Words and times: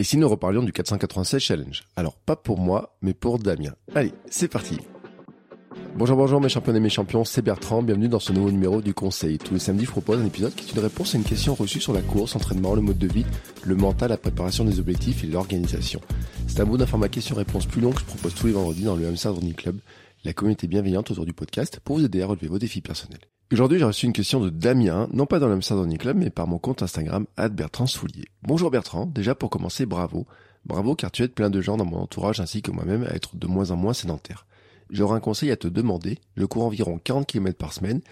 Et 0.00 0.02
si 0.02 0.16
nous 0.16 0.30
reparlions 0.30 0.62
du 0.62 0.72
496 0.72 1.38
Challenge 1.42 1.82
Alors 1.94 2.16
pas 2.16 2.34
pour 2.34 2.58
moi, 2.58 2.96
mais 3.02 3.12
pour 3.12 3.38
Damien. 3.38 3.74
Allez, 3.94 4.14
c'est 4.30 4.48
parti 4.48 4.78
Bonjour, 5.94 6.16
bonjour 6.16 6.40
mes 6.40 6.48
champions 6.48 6.74
et 6.74 6.80
mes 6.80 6.88
champions, 6.88 7.22
c'est 7.26 7.42
Bertrand, 7.42 7.82
bienvenue 7.82 8.08
dans 8.08 8.18
ce 8.18 8.32
nouveau 8.32 8.50
numéro 8.50 8.80
du 8.80 8.94
Conseil. 8.94 9.36
Tous 9.36 9.52
les 9.52 9.60
samedis, 9.60 9.84
je 9.84 9.90
propose 9.90 10.18
un 10.18 10.24
épisode 10.24 10.54
qui 10.54 10.66
est 10.66 10.72
une 10.72 10.80
réponse 10.80 11.14
à 11.14 11.18
une 11.18 11.24
question 11.24 11.54
reçue 11.54 11.82
sur 11.82 11.92
la 11.92 12.00
course, 12.00 12.32
l'entraînement, 12.32 12.74
le 12.74 12.80
mode 12.80 12.96
de 12.96 13.08
vie, 13.08 13.26
le 13.62 13.74
mental, 13.74 14.08
la 14.08 14.16
préparation 14.16 14.64
des 14.64 14.80
objectifs 14.80 15.22
et 15.22 15.26
l'organisation. 15.26 16.00
C'est 16.46 16.60
un 16.60 16.64
bout 16.64 16.78
d'un 16.78 16.86
format 16.86 17.10
question-réponse 17.10 17.66
plus 17.66 17.82
long 17.82 17.90
que 17.90 18.00
je 18.00 18.06
propose 18.06 18.34
tous 18.34 18.46
les 18.46 18.54
vendredis 18.54 18.84
dans 18.84 18.96
le 18.96 19.06
Hamster 19.06 19.34
Running 19.34 19.52
Club, 19.52 19.80
la 20.24 20.32
communauté 20.32 20.66
bienveillante 20.66 21.10
autour 21.10 21.26
du 21.26 21.34
podcast 21.34 21.78
pour 21.84 21.98
vous 21.98 22.06
aider 22.06 22.22
à 22.22 22.26
relever 22.26 22.48
vos 22.48 22.58
défis 22.58 22.80
personnels. 22.80 23.20
Aujourd'hui, 23.52 23.80
j'ai 23.80 23.84
reçu 23.84 24.06
une 24.06 24.12
question 24.12 24.38
de 24.38 24.48
Damien, 24.48 25.08
non 25.12 25.26
pas 25.26 25.40
dans 25.40 25.48
Running 25.48 25.98
Club, 25.98 26.16
mais 26.16 26.30
par 26.30 26.46
mon 26.46 26.58
compte 26.58 26.84
Instagram, 26.84 27.26
Bertrand 27.50 27.88
Soulier. 27.88 28.26
Bonjour 28.44 28.70
Bertrand, 28.70 29.06
déjà 29.06 29.34
pour 29.34 29.50
commencer, 29.50 29.86
bravo. 29.86 30.28
Bravo 30.66 30.94
car 30.94 31.10
tu 31.10 31.24
aides 31.24 31.34
plein 31.34 31.50
de 31.50 31.60
gens 31.60 31.76
dans 31.76 31.84
mon 31.84 31.96
entourage 31.96 32.38
ainsi 32.38 32.62
que 32.62 32.70
moi-même 32.70 33.02
à 33.02 33.12
être 33.12 33.34
de 33.34 33.48
moins 33.48 33.72
en 33.72 33.76
moins 33.76 33.92
sédentaire. 33.92 34.46
J'aurais 34.88 35.16
un 35.16 35.20
conseil 35.20 35.50
à 35.50 35.56
te 35.56 35.66
demander, 35.66 36.18
je 36.36 36.44
cours 36.44 36.64
environ 36.64 37.00
40 37.02 37.26
km 37.26 37.58
par 37.58 37.72
semaine, 37.72 38.02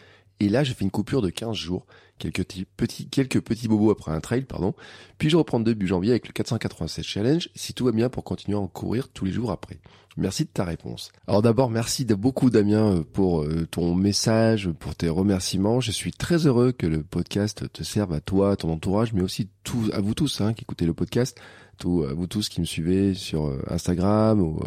et 0.40 0.48
là 0.48 0.64
j'ai 0.64 0.74
fait 0.74 0.84
une 0.84 0.90
coupure 0.90 1.22
de 1.22 1.30
15 1.30 1.54
jours, 1.54 1.86
quelques 2.18 2.44
petits, 2.76 3.08
quelques 3.08 3.40
petits 3.40 3.68
bobos 3.68 3.90
après 3.90 4.12
un 4.12 4.20
trail, 4.20 4.42
pardon, 4.42 4.74
puis 5.18 5.30
je 5.30 5.36
reprends 5.36 5.60
début 5.60 5.86
janvier 5.86 6.10
avec 6.10 6.28
le 6.28 6.32
487 6.32 7.04
challenge, 7.04 7.50
si 7.54 7.74
tout 7.74 7.84
va 7.84 7.92
bien 7.92 8.08
pour 8.08 8.24
continuer 8.24 8.56
à 8.56 8.60
en 8.60 8.66
courir 8.66 9.08
tous 9.08 9.24
les 9.24 9.32
jours 9.32 9.50
après? 9.50 9.78
Merci 10.16 10.44
de 10.44 10.50
ta 10.52 10.64
réponse. 10.64 11.12
Alors 11.28 11.42
d'abord, 11.42 11.70
merci 11.70 12.04
beaucoup 12.04 12.50
Damien 12.50 12.96
euh, 12.96 13.02
pour 13.04 13.42
euh, 13.42 13.68
ton 13.70 13.94
message, 13.94 14.68
pour 14.80 14.96
tes 14.96 15.08
remerciements. 15.08 15.80
Je 15.80 15.92
suis 15.92 16.10
très 16.10 16.48
heureux 16.48 16.72
que 16.72 16.88
le 16.88 17.04
podcast 17.04 17.72
te 17.72 17.84
serve 17.84 18.12
à 18.12 18.20
toi, 18.20 18.50
à 18.50 18.56
ton 18.56 18.72
entourage, 18.72 19.12
mais 19.12 19.22
aussi 19.22 19.48
à 19.92 20.00
vous 20.00 20.14
tous 20.14 20.40
hein, 20.40 20.54
qui 20.54 20.64
écoutez 20.64 20.86
le 20.86 20.94
podcast, 20.94 21.40
tout, 21.78 22.04
à 22.08 22.14
vous 22.14 22.26
tous 22.26 22.48
qui 22.48 22.60
me 22.60 22.66
suivez 22.66 23.14
sur 23.14 23.46
euh, 23.46 23.62
Instagram 23.68 24.40
ou 24.40 24.60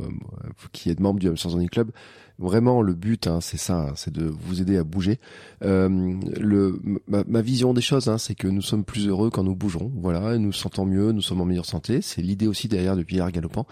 qui 0.71 0.89
êtes 0.89 1.01
membre 1.01 1.19
du 1.19 1.27
Hamsters 1.27 1.69
Club. 1.69 1.91
Vraiment, 2.41 2.81
le 2.81 2.95
but, 2.95 3.27
hein, 3.27 3.39
c'est 3.39 3.57
ça, 3.57 3.89
hein, 3.89 3.93
c'est 3.95 4.11
de 4.11 4.25
vous 4.25 4.61
aider 4.61 4.75
à 4.75 4.83
bouger. 4.83 5.19
Euh, 5.63 5.87
le, 6.39 6.79
vision 7.41 7.73
des 7.73 7.81
choses, 7.81 8.07
hein, 8.07 8.17
c'est 8.17 8.35
que 8.35 8.47
nous 8.47 8.61
sommes 8.61 8.83
plus 8.83 9.07
heureux 9.07 9.29
quand 9.29 9.43
nous 9.43 9.55
bougeons. 9.55 9.91
Voilà, 9.95 10.37
nous 10.37 10.51
sentons 10.51 10.85
mieux, 10.85 11.11
nous 11.11 11.21
sommes 11.21 11.41
en 11.41 11.45
meilleure 11.45 11.65
santé. 11.65 12.01
C'est 12.01 12.21
l'idée 12.21 12.47
aussi 12.47 12.67
derrière 12.67 12.95
le 12.95 13.03
vieillard 13.03 13.31
galopant, 13.31 13.67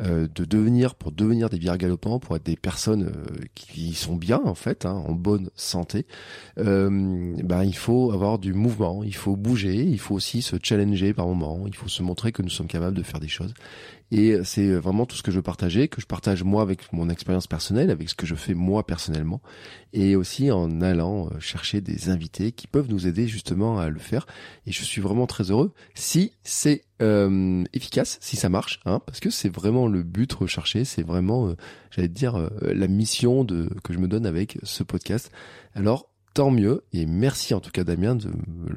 euh, 0.00 0.26
de 0.34 0.44
devenir, 0.44 0.94
pour 0.94 1.12
devenir 1.12 1.50
des 1.50 1.58
vieillards 1.58 1.78
galopants, 1.78 2.18
pour 2.18 2.36
être 2.36 2.44
des 2.44 2.56
personnes 2.56 3.04
euh, 3.04 3.44
qui 3.54 3.94
sont 3.94 4.16
bien 4.16 4.40
en 4.44 4.54
fait, 4.54 4.86
hein, 4.86 5.02
en 5.06 5.12
bonne 5.12 5.50
santé. 5.54 6.06
Euh, 6.58 7.34
ben, 7.42 7.64
il 7.64 7.76
faut 7.76 8.12
avoir 8.12 8.38
du 8.38 8.52
mouvement, 8.52 9.02
il 9.04 9.14
faut 9.14 9.36
bouger, 9.36 9.84
il 9.84 9.98
faut 9.98 10.14
aussi 10.14 10.42
se 10.42 10.56
challenger 10.62 11.12
par 11.12 11.26
moment, 11.26 11.64
il 11.66 11.74
faut 11.74 11.88
se 11.88 12.02
montrer 12.02 12.32
que 12.32 12.42
nous 12.42 12.50
sommes 12.50 12.66
capables 12.66 12.96
de 12.96 13.02
faire 13.02 13.20
des 13.20 13.28
choses. 13.28 13.54
Et 14.16 14.44
c'est 14.44 14.70
vraiment 14.76 15.06
tout 15.06 15.16
ce 15.16 15.24
que 15.24 15.32
je 15.32 15.38
veux 15.38 15.42
partager, 15.42 15.88
que 15.88 16.00
je 16.00 16.06
partage 16.06 16.44
moi 16.44 16.62
avec 16.62 16.92
mon 16.92 17.10
expérience 17.10 17.48
personnelle, 17.48 17.90
avec 17.90 18.08
ce 18.08 18.14
que 18.14 18.26
je 18.26 18.36
fais 18.36 18.54
moi 18.54 18.86
personnellement, 18.86 19.42
et 19.92 20.14
aussi 20.14 20.52
en 20.52 20.80
allant 20.82 21.26
euh, 21.26 21.40
chercher 21.40 21.80
des 21.80 22.10
invités 22.10 22.52
qui 22.52 22.68
peuvent 22.68 22.88
nous 22.88 23.08
aider 23.08 23.26
justement 23.26 23.80
à 23.80 23.88
le 23.88 23.98
faire. 23.98 24.28
Et 24.68 24.72
je 24.72 24.84
suis 24.84 25.00
vraiment 25.00 25.26
très 25.26 25.50
heureux 25.50 25.72
si 25.96 26.30
c'est 26.44 26.84
euh, 27.02 27.64
efficace, 27.72 28.18
si 28.20 28.36
ça 28.36 28.48
marche, 28.48 28.78
hein, 28.84 29.00
parce 29.04 29.18
que 29.18 29.30
c'est 29.30 29.52
vraiment 29.52 29.88
le 29.88 30.04
but 30.04 30.32
recherché, 30.32 30.84
c'est 30.84 31.02
vraiment, 31.02 31.48
euh, 31.48 31.56
j'allais 31.90 32.06
dire, 32.06 32.50
la 32.62 32.86
mission 32.86 33.42
de 33.42 33.68
que 33.82 33.92
je 33.92 33.98
me 33.98 34.06
donne 34.06 34.26
avec 34.26 34.58
ce 34.62 34.84
podcast. 34.84 35.32
Alors 35.74 36.13
tant 36.34 36.50
mieux. 36.50 36.84
Et 36.92 37.06
merci 37.06 37.54
en 37.54 37.60
tout 37.60 37.70
cas 37.70 37.84
Damien 37.84 38.16
de, 38.16 38.30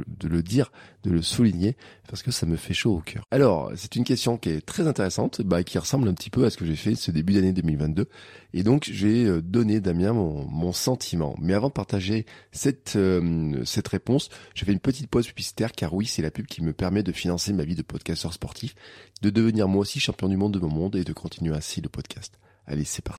de, 0.07 0.27
le 0.27 0.43
dire, 0.43 0.71
de 1.03 1.09
le 1.09 1.21
souligner, 1.21 1.75
parce 2.07 2.21
que 2.23 2.31
ça 2.31 2.45
me 2.45 2.55
fait 2.55 2.73
chaud 2.73 2.95
au 2.95 3.01
cœur. 3.01 3.23
Alors, 3.31 3.71
c'est 3.75 3.95
une 3.95 4.03
question 4.03 4.37
qui 4.37 4.49
est 4.49 4.65
très 4.65 4.87
intéressante, 4.87 5.41
bah, 5.41 5.63
qui 5.63 5.77
ressemble 5.77 6.07
un 6.07 6.13
petit 6.13 6.29
peu 6.29 6.45
à 6.45 6.49
ce 6.49 6.57
que 6.57 6.65
j'ai 6.65 6.75
fait 6.75 6.95
ce 6.95 7.11
début 7.11 7.33
d'année 7.33 7.53
2022. 7.53 8.07
Et 8.53 8.63
donc, 8.63 8.87
j'ai 8.91 9.25
euh, 9.25 9.41
donné 9.41 9.81
Damien 9.81 10.13
mon, 10.13 10.45
mon, 10.45 10.71
sentiment. 10.71 11.35
Mais 11.41 11.53
avant 11.53 11.67
de 11.67 11.73
partager 11.73 12.25
cette, 12.51 12.95
euh, 12.95 13.63
cette 13.65 13.87
réponse, 13.87 14.29
je 14.53 14.63
fais 14.63 14.71
une 14.71 14.79
petite 14.79 15.09
pause 15.09 15.27
publicitaire, 15.27 15.71
car 15.71 15.93
oui, 15.93 16.05
c'est 16.05 16.21
la 16.21 16.31
pub 16.31 16.45
qui 16.45 16.63
me 16.63 16.73
permet 16.73 17.03
de 17.03 17.11
financer 17.11 17.51
ma 17.53 17.63
vie 17.63 17.75
de 17.75 17.81
podcasteur 17.81 18.33
sportif, 18.33 18.75
de 19.21 19.29
devenir 19.29 19.67
moi 19.67 19.81
aussi 19.81 19.99
champion 19.99 20.29
du 20.29 20.37
monde 20.37 20.53
de 20.53 20.59
mon 20.59 20.69
monde 20.69 20.95
et 20.95 21.03
de 21.03 21.13
continuer 21.13 21.55
ainsi 21.55 21.81
le 21.81 21.89
podcast. 21.89 22.37
Allez, 22.67 22.83
c'est 22.83 23.03
parti. 23.03 23.17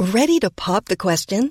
Ready 0.00 0.40
to 0.40 0.50
pop 0.50 0.86
the 0.86 0.96
question? 0.96 1.50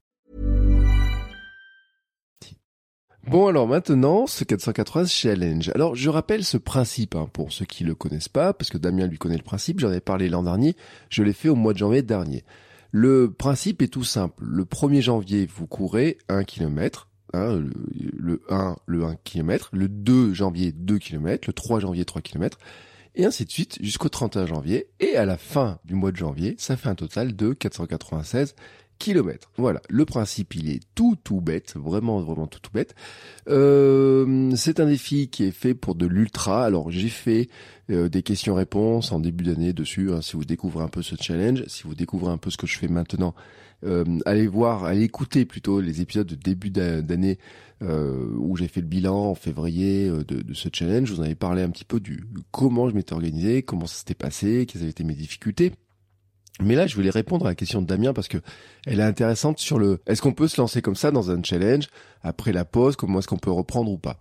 Bon 3.31 3.47
alors 3.47 3.65
maintenant, 3.65 4.27
ce 4.27 4.43
480 4.43 5.05
challenge. 5.05 5.71
Alors 5.73 5.95
je 5.95 6.09
rappelle 6.09 6.43
ce 6.43 6.57
principe 6.57 7.15
hein, 7.15 7.29
pour 7.31 7.53
ceux 7.53 7.63
qui 7.63 7.85
le 7.85 7.95
connaissent 7.95 8.27
pas, 8.27 8.51
parce 8.51 8.69
que 8.69 8.77
Damien 8.77 9.07
lui 9.07 9.17
connaît 9.17 9.37
le 9.37 9.41
principe, 9.41 9.79
j'en 9.79 9.89
ai 9.89 10.01
parlé 10.01 10.27
l'an 10.27 10.43
dernier, 10.43 10.75
je 11.09 11.23
l'ai 11.23 11.31
fait 11.31 11.47
au 11.47 11.55
mois 11.55 11.71
de 11.71 11.77
janvier 11.77 12.01
dernier. 12.01 12.43
Le 12.91 13.31
principe 13.31 13.81
est 13.81 13.87
tout 13.87 14.03
simple. 14.03 14.43
Le 14.45 14.65
1er 14.65 14.99
janvier, 14.99 15.45
vous 15.45 15.65
courez 15.65 16.17
1 16.27 16.43
km, 16.43 17.07
hein, 17.31 17.63
le, 18.17 18.41
1, 18.49 18.75
le 18.85 19.05
1 19.05 19.15
km, 19.23 19.69
le 19.71 19.87
2 19.87 20.33
janvier 20.33 20.73
2 20.73 20.97
km, 20.97 21.47
le 21.47 21.53
3 21.53 21.79
janvier 21.79 22.03
3 22.03 22.21
km, 22.21 22.57
et 23.15 23.23
ainsi 23.23 23.45
de 23.45 23.51
suite 23.51 23.77
jusqu'au 23.79 24.09
31 24.09 24.45
janvier. 24.45 24.89
Et 24.99 25.15
à 25.15 25.23
la 25.23 25.37
fin 25.37 25.79
du 25.85 25.95
mois 25.95 26.11
de 26.11 26.17
janvier, 26.17 26.55
ça 26.57 26.75
fait 26.75 26.89
un 26.89 26.95
total 26.95 27.33
de 27.33 27.53
496 27.53 28.55
Voilà, 29.57 29.81
le 29.89 30.05
principe 30.05 30.55
il 30.55 30.69
est 30.69 30.81
tout 30.95 31.17
tout 31.23 31.41
bête, 31.41 31.73
vraiment 31.75 32.21
vraiment 32.21 32.47
tout 32.47 32.59
tout 32.59 32.71
bête. 32.73 32.95
Euh, 33.49 34.51
c'est 34.55 34.79
un 34.79 34.85
défi 34.85 35.27
qui 35.29 35.45
est 35.45 35.51
fait 35.51 35.73
pour 35.73 35.95
de 35.95 36.05
l'ultra. 36.05 36.65
Alors 36.65 36.91
j'ai 36.91 37.09
fait 37.09 37.49
euh, 37.89 38.09
des 38.09 38.21
questions-réponses 38.21 39.11
en 39.11 39.19
début 39.19 39.43
d'année 39.43 39.73
dessus. 39.73 40.11
Hein, 40.11 40.21
si 40.21 40.33
vous 40.35 40.45
découvrez 40.45 40.83
un 40.83 40.87
peu 40.87 41.01
ce 41.01 41.15
challenge, 41.19 41.63
si 41.67 41.83
vous 41.83 41.95
découvrez 41.95 42.31
un 42.31 42.37
peu 42.37 42.49
ce 42.49 42.57
que 42.57 42.67
je 42.67 42.77
fais 42.77 42.87
maintenant, 42.87 43.33
euh, 43.83 44.05
allez 44.25 44.47
voir, 44.47 44.83
allez 44.85 45.03
écouter 45.03 45.45
plutôt 45.45 45.81
les 45.81 46.01
épisodes 46.01 46.27
de 46.27 46.35
début 46.35 46.69
d'année 46.69 47.39
où 47.83 48.55
j'ai 48.57 48.67
fait 48.67 48.81
le 48.81 48.85
bilan 48.85 49.31
en 49.31 49.35
février 49.35 50.07
de, 50.07 50.21
de, 50.21 50.53
ce 50.53 50.69
challenge. 50.71 51.07
Je 51.07 51.13
vous 51.15 51.21
en 51.21 51.23
avais 51.23 51.33
parlé 51.33 51.63
un 51.63 51.69
petit 51.71 51.83
peu 51.85 51.99
du 51.99 52.23
comment 52.51 52.87
je 52.87 52.93
m'étais 52.93 53.13
organisé, 53.13 53.63
comment 53.63 53.87
ça 53.87 53.95
s'était 53.95 54.13
passé, 54.13 54.67
quelles 54.67 54.83
avaient 54.83 54.91
été 54.91 55.03
mes 55.03 55.15
difficultés. 55.15 55.71
Mais 56.59 56.75
là, 56.75 56.85
je 56.85 56.95
voulais 56.95 57.09
répondre 57.09 57.45
à 57.45 57.49
la 57.49 57.55
question 57.55 57.81
de 57.81 57.87
Damien 57.87 58.13
parce 58.13 58.27
que 58.27 58.37
elle 58.85 58.99
est 58.99 59.03
intéressante 59.03 59.59
sur 59.59 59.79
le 59.79 59.99
est-ce 60.05 60.21
qu'on 60.21 60.33
peut 60.33 60.47
se 60.47 60.59
lancer 60.59 60.81
comme 60.81 60.95
ça 60.95 61.11
dans 61.11 61.31
un 61.31 61.41
challenge 61.41 61.87
après 62.21 62.51
la 62.51 62.65
pause, 62.65 62.95
comment 62.95 63.19
est-ce 63.19 63.27
qu'on 63.27 63.37
peut 63.37 63.51
reprendre 63.51 63.91
ou 63.91 63.97
pas? 63.97 64.17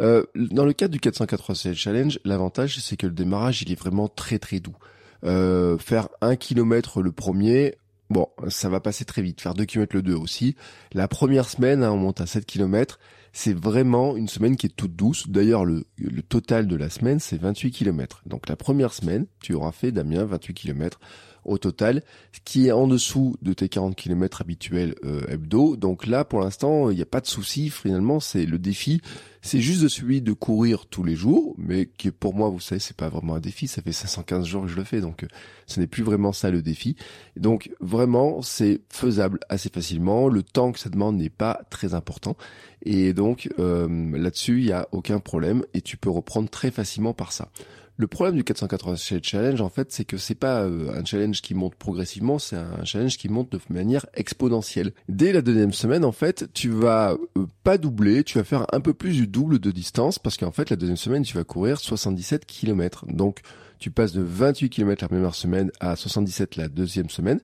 Euh, 0.00 0.24
dans 0.34 0.64
le 0.64 0.72
cadre 0.72 0.92
du 0.92 1.00
487 1.00 1.74
challenge, 1.74 2.18
l'avantage 2.24 2.78
c'est 2.80 2.96
que 2.96 3.06
le 3.06 3.12
démarrage 3.12 3.62
il 3.62 3.70
est 3.70 3.78
vraiment 3.78 4.08
très 4.08 4.38
très 4.38 4.60
doux. 4.60 4.76
Euh, 5.24 5.78
faire 5.78 6.08
un 6.20 6.36
kilomètre 6.36 7.00
le 7.00 7.12
premier, 7.12 7.76
bon, 8.10 8.28
ça 8.48 8.68
va 8.68 8.80
passer 8.80 9.04
très 9.04 9.22
vite. 9.22 9.40
Faire 9.40 9.54
deux 9.54 9.64
kilomètres 9.64 9.96
le 9.96 10.02
deux 10.02 10.14
aussi. 10.14 10.56
La 10.92 11.08
première 11.08 11.48
semaine, 11.48 11.82
hein, 11.82 11.92
on 11.92 11.96
monte 11.96 12.20
à 12.20 12.26
7 12.26 12.44
kilomètres. 12.44 12.98
C'est 13.32 13.54
vraiment 13.56 14.16
une 14.16 14.28
semaine 14.28 14.56
qui 14.56 14.66
est 14.66 14.76
toute 14.76 14.94
douce. 14.94 15.28
D'ailleurs, 15.28 15.64
le, 15.64 15.86
le 15.98 16.22
total 16.22 16.68
de 16.68 16.76
la 16.76 16.88
semaine, 16.88 17.18
c'est 17.18 17.40
28 17.40 17.72
kilomètres. 17.72 18.22
Donc 18.26 18.48
la 18.48 18.54
première 18.54 18.92
semaine, 18.92 19.26
tu 19.40 19.54
auras 19.54 19.72
fait, 19.72 19.90
Damien, 19.90 20.24
28 20.24 20.54
kilomètres 20.54 21.00
au 21.44 21.58
total, 21.58 22.02
ce 22.32 22.40
qui 22.44 22.66
est 22.66 22.72
en 22.72 22.86
dessous 22.86 23.36
de 23.42 23.52
tes 23.52 23.68
40 23.68 23.96
km 23.96 24.40
habituels 24.40 24.94
euh, 25.04 25.22
hebdo. 25.28 25.76
Donc 25.76 26.06
là, 26.06 26.24
pour 26.24 26.40
l'instant, 26.40 26.90
il 26.90 26.96
n'y 26.96 27.02
a 27.02 27.06
pas 27.06 27.20
de 27.20 27.26
souci. 27.26 27.70
Finalement, 27.70 28.20
c'est 28.20 28.46
le 28.46 28.58
défi. 28.58 29.00
C'est 29.46 29.60
juste 29.60 29.86
celui 29.88 30.22
de 30.22 30.32
courir 30.32 30.86
tous 30.86 31.04
les 31.04 31.16
jours, 31.16 31.54
mais 31.58 31.84
qui 31.84 32.10
pour 32.10 32.34
moi, 32.34 32.48
vous 32.48 32.60
savez, 32.60 32.78
c'est 32.78 32.96
pas 32.96 33.10
vraiment 33.10 33.34
un 33.34 33.40
défi. 33.40 33.68
Ça 33.68 33.82
fait 33.82 33.92
515 33.92 34.46
jours 34.46 34.62
que 34.62 34.68
je 34.68 34.76
le 34.76 34.84
fais, 34.84 35.02
donc 35.02 35.22
euh, 35.22 35.26
ce 35.66 35.80
n'est 35.80 35.86
plus 35.86 36.02
vraiment 36.02 36.32
ça 36.32 36.50
le 36.50 36.62
défi. 36.62 36.96
Donc 37.36 37.70
vraiment, 37.78 38.40
c'est 38.40 38.80
faisable 38.88 39.38
assez 39.50 39.68
facilement. 39.68 40.28
Le 40.28 40.42
temps 40.42 40.72
que 40.72 40.78
ça 40.78 40.88
demande 40.88 41.18
n'est 41.18 41.28
pas 41.28 41.60
très 41.68 41.92
important, 41.92 42.38
et 42.86 43.12
donc 43.12 43.50
euh, 43.58 44.16
là-dessus, 44.16 44.60
il 44.60 44.66
y 44.66 44.72
a 44.72 44.88
aucun 44.92 45.20
problème, 45.20 45.62
et 45.74 45.82
tu 45.82 45.98
peux 45.98 46.10
reprendre 46.10 46.48
très 46.48 46.70
facilement 46.70 47.12
par 47.12 47.32
ça. 47.32 47.50
Le 47.96 48.08
problème 48.08 48.34
du 48.34 48.42
486 48.42 49.20
challenge, 49.22 49.60
en 49.60 49.68
fait, 49.68 49.92
c'est 49.92 50.04
que 50.04 50.16
c'est 50.16 50.34
pas 50.34 50.62
euh, 50.62 50.92
un 50.98 51.04
challenge 51.04 51.40
qui 51.42 51.54
monte 51.54 51.76
progressivement, 51.76 52.40
c'est 52.40 52.56
un 52.56 52.84
challenge 52.84 53.16
qui 53.16 53.28
monte 53.28 53.52
de 53.52 53.60
manière 53.70 54.04
exponentielle. 54.14 54.92
Dès 55.08 55.32
la 55.32 55.42
deuxième 55.42 55.72
semaine, 55.72 56.04
en 56.04 56.10
fait, 56.10 56.52
tu 56.54 56.70
vas 56.70 57.16
euh, 57.38 57.46
pas 57.62 57.78
doubler, 57.78 58.24
tu 58.24 58.38
vas 58.38 58.44
faire 58.44 58.66
un 58.72 58.80
peu 58.80 58.94
plus 58.94 59.12
du 59.12 59.28
double 59.28 59.60
de 59.60 59.70
distance 59.70 60.18
parce 60.18 60.36
qu'en 60.36 60.50
fait, 60.50 60.70
la 60.70 60.76
deuxième 60.76 60.96
semaine, 60.96 61.22
tu 61.22 61.36
vas 61.36 61.44
courir 61.44 61.78
77 61.78 62.46
km. 62.46 63.06
Donc, 63.06 63.42
tu 63.84 63.90
passes 63.90 64.14
de 64.14 64.22
28 64.22 64.70
km 64.70 65.04
la 65.04 65.08
première 65.08 65.34
semaine 65.34 65.70
à 65.78 65.94
77 65.94 66.56
la 66.56 66.68
deuxième 66.68 67.10
semaine. 67.10 67.40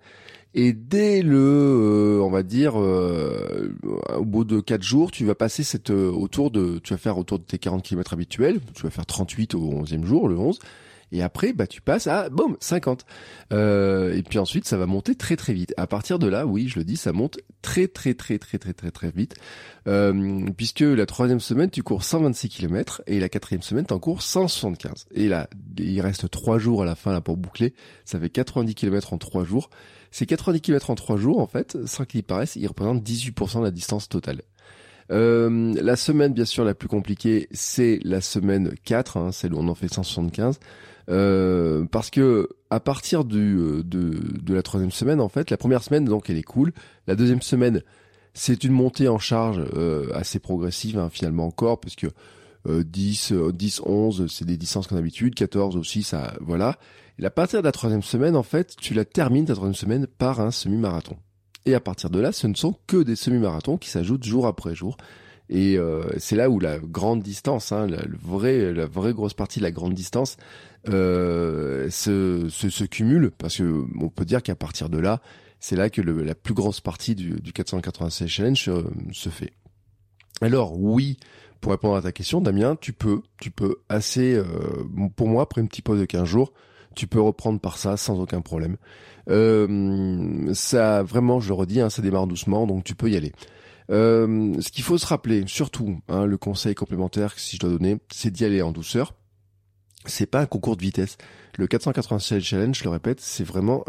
Et 0.55 0.73
dès 0.73 1.21
le, 1.21 1.37
euh, 1.37 2.23
on 2.23 2.31
va 2.31 2.43
dire, 2.43 2.81
euh, 2.81 3.77
au 4.17 4.25
bout 4.25 4.45
de 4.45 4.61
4 4.61 4.83
jours, 4.83 5.11
tu 5.11 5.27
vas 5.27 5.35
passer 5.35 5.65
cette 5.65 5.91
euh, 5.91 6.11
autour 6.11 6.51
de, 6.51 6.79
tu 6.79 6.95
vas 6.95 6.97
faire 6.97 7.19
autour 7.19 7.41
de 7.41 7.45
tes 7.45 7.59
40 7.59 7.83
km 7.83 8.15
habituels, 8.15 8.59
tu 8.73 8.85
vas 8.85 8.89
faire 8.89 9.05
38 9.05 9.55
au 9.55 9.83
11e 9.83 10.07
jour, 10.07 10.31
le 10.31 10.39
11, 10.39 10.59
et 11.13 11.23
après, 11.23 11.53
bah, 11.53 11.67
tu 11.67 11.81
passes 11.81 12.07
à, 12.07 12.29
boum, 12.29 12.57
50. 12.61 13.05
et 13.53 14.23
puis 14.29 14.39
ensuite, 14.39 14.67
ça 14.67 14.77
va 14.77 14.87
monter 14.87 15.15
très 15.15 15.37
très 15.37 15.53
vite. 15.53 15.75
À 15.77 15.87
partir 15.87 16.19
de 16.19 16.27
là, 16.27 16.47
oui, 16.47 16.69
je 16.69 16.79
le 16.79 16.85
dis, 16.85 16.97
ça 16.97 17.13
monte 17.13 17.39
très 17.63 17.89
très 17.89 18.15
très 18.15 18.39
très 18.39 18.59
très 18.59 18.73
très 18.73 18.91
très 18.91 19.11
vite, 19.11 19.35
puisque 20.57 20.81
la 20.81 21.07
troisième 21.07 21.41
semaine, 21.41 21.71
tu 21.71 21.83
cours 21.83 22.05
126 22.05 22.49
km, 22.49 23.03
et 23.07 23.21
la 23.21 23.29
quatrième 23.29 23.63
semaine, 23.63 23.87
tu 23.87 23.95
en 23.95 23.99
cours 23.99 24.23
175. 24.23 25.07
Et 25.15 25.29
là, 25.29 25.49
il 25.79 26.01
reste 26.01 26.31
3 26.31 26.59
jours 26.59 26.83
à 26.83 26.85
la 26.85 26.95
fin 26.95 27.13
là 27.13 27.21
pour 27.21 27.37
boucler, 27.37 27.75
ça 28.05 28.19
fait 28.19 28.31
90 28.31 28.75
km 28.75 29.13
en 29.13 29.19
3 29.19 29.45
jours. 29.45 29.71
Ces 30.13 30.27
90 30.27 30.61
km 30.61 30.91
en 30.91 30.97
3 30.97 31.17
jours, 31.17 31.39
en 31.39 31.47
fait, 31.47 31.79
sans 31.87 32.05
qu'il 32.05 32.21
y 32.21 32.23
paraisse, 32.23 32.57
ils 32.57 32.67
représentent 32.67 33.03
18% 33.03 33.61
de 33.61 33.65
la 33.65 33.71
distance 33.71 34.09
totale. 34.09 34.43
Euh, 35.11 35.75
la 35.81 35.97
semaine, 35.97 36.33
bien 36.33 36.45
sûr, 36.45 36.65
la 36.65 36.75
plus 36.75 36.89
compliquée, 36.89 37.49
c'est 37.53 37.99
la 38.05 38.21
semaine 38.21 38.75
4, 38.85 39.17
hein, 39.17 39.33
celle 39.33 39.55
où 39.55 39.59
on 39.59 39.69
en 39.69 39.75
fait 39.75 39.93
175. 39.93 40.59
Euh, 41.09 41.85
parce 41.91 42.11
que 42.11 42.49
à 42.71 42.79
partir 42.79 43.25
du, 43.25 43.57
euh, 43.59 43.83
de, 43.83 44.21
de 44.43 44.55
la 44.55 44.63
troisième 44.63 44.93
semaine, 44.93 45.21
en 45.21 45.29
fait, 45.29 45.51
la 45.51 45.57
première 45.57 45.83
semaine, 45.83 46.05
donc, 46.05 46.31
elle 46.31 46.37
est 46.37 46.43
cool. 46.43 46.73
La 47.07 47.17
deuxième 47.17 47.43
semaine, 47.43 47.83
c'est 48.33 48.63
une 48.63 48.73
montée 48.73 49.09
en 49.09 49.19
charge 49.19 49.61
euh, 49.75 50.11
assez 50.15 50.39
progressive, 50.39 50.99
hein, 50.99 51.09
finalement 51.11 51.47
encore, 51.47 51.81
parce 51.81 51.97
que 51.97 52.07
10, 52.69 53.33
10, 53.55 53.81
11, 53.87 54.27
c'est 54.31 54.45
des 54.45 54.59
distances 54.59 54.87
qu'on 54.87 54.97
a 54.97 54.99
d'habitude, 54.99 55.35
14 55.35 55.77
aussi, 55.77 56.03
ça, 56.03 56.35
voilà. 56.43 56.77
Et 57.19 57.25
à 57.25 57.31
partir 57.31 57.61
de 57.61 57.65
la 57.65 57.73
troisième 57.73 58.03
semaine, 58.03 58.37
en 58.37 58.43
fait, 58.43 58.77
tu 58.77 58.93
la 58.93 59.07
termines 59.07 59.47
ta 59.47 59.55
troisième 59.55 59.75
semaine 59.75 60.07
par 60.07 60.41
un 60.41 60.51
semi-marathon. 60.51 61.17
Et 61.67 61.75
à 61.75 61.81
partir 61.81 62.11
de 62.11 62.21
là, 62.21 62.33
ce 62.33 62.47
ne 62.47 62.55
sont 62.55 62.77
que 62.87 63.03
des 63.03 63.17
semi-marathons 63.17 63.77
qui 63.77 63.91
s'ajoutent 63.91 64.25
jour 64.25 64.47
après 64.47 64.75
jour. 64.75 64.97
Et 65.49 65.77
euh, 65.77 66.05
c'est 66.19 66.37
là 66.37 66.49
où 66.49 66.61
la 66.61 66.79
grande 66.79 67.23
distance, 67.23 67.73
hein, 67.73 67.87
la, 67.87 68.03
vraie, 68.23 68.73
la 68.73 68.87
vraie 68.87 69.13
grosse 69.13 69.35
partie 69.35 69.59
de 69.59 69.65
la 69.65 69.73
grande 69.73 69.95
distance 69.95 70.37
euh, 70.89 71.91
se, 71.91 72.49
se, 72.49 72.85
cumule, 72.85 73.31
parce 73.37 73.59
que 73.59 73.85
on 74.01 74.09
peut 74.09 74.25
dire 74.25 74.43
qu'à 74.43 74.55
partir 74.55 74.89
de 74.89 74.99
là, 74.99 75.21
c'est 75.59 75.77
là 75.77 75.91
que 75.91 76.01
la 76.01 76.35
plus 76.35 76.55
grosse 76.55 76.81
partie 76.81 77.15
du, 77.15 77.33
du 77.41 77.53
496 77.53 78.29
Challenge 78.29 78.69
euh, 78.69 78.85
se 79.13 79.29
fait. 79.29 79.53
Alors 80.41 80.81
oui, 80.81 81.19
pour 81.61 81.73
répondre 81.73 81.97
à 81.97 82.03
ta 82.03 82.13
question, 82.13 82.41
Damien, 82.41 82.77
tu 82.77 82.93
peux, 82.93 83.21
tu 83.39 83.51
peux 83.51 83.77
assez, 83.89 84.35
euh, 84.35 84.47
pour 85.15 85.29
moi, 85.29 85.43
après 85.43 85.61
une 85.61 85.69
petite 85.69 85.85
pause 85.85 86.01
de 86.01 86.07
15 86.07 86.25
jours, 86.25 86.53
tu 86.95 87.07
peux 87.07 87.21
reprendre 87.21 87.61
par 87.61 87.79
ça 87.79 87.97
sans 87.97 88.19
aucun 88.21 88.41
problème. 88.41 88.77
Euh, 89.29 90.53
ça, 90.55 91.03
vraiment, 91.03 91.41
je 91.41 91.49
le 91.49 91.55
redis, 91.55 91.81
hein, 91.81 91.91
ça 91.91 92.03
démarre 92.03 92.27
doucement, 92.27 92.67
donc 92.67 92.85
tu 92.85 92.95
peux 92.95 93.11
y 93.11 93.17
aller. 93.17 93.33
Euh, 93.91 94.55
ce 94.61 94.71
qu'il 94.71 94.85
faut 94.85 94.99
se 94.99 95.07
rappeler, 95.07 95.45
surtout, 95.47 96.01
hein, 96.09 96.25
le 96.25 96.37
conseil 96.37 96.75
complémentaire 96.75 97.39
si 97.39 97.57
je 97.57 97.61
dois 97.61 97.71
donner, 97.71 97.99
c'est 98.11 98.31
d'y 98.31 98.45
aller 98.45 98.63
en 98.63 98.73
douceur. 98.73 99.15
C'est 100.07 100.27
pas 100.27 100.41
un 100.41 100.47
concours 100.47 100.77
de 100.77 100.83
vitesse. 100.83 101.19
Le 101.59 101.67
496 101.67 102.43
challenge, 102.43 102.79
je 102.79 102.85
le 102.85 102.91
répète, 102.91 103.21
c'est 103.21 103.45
vraiment 103.45 103.85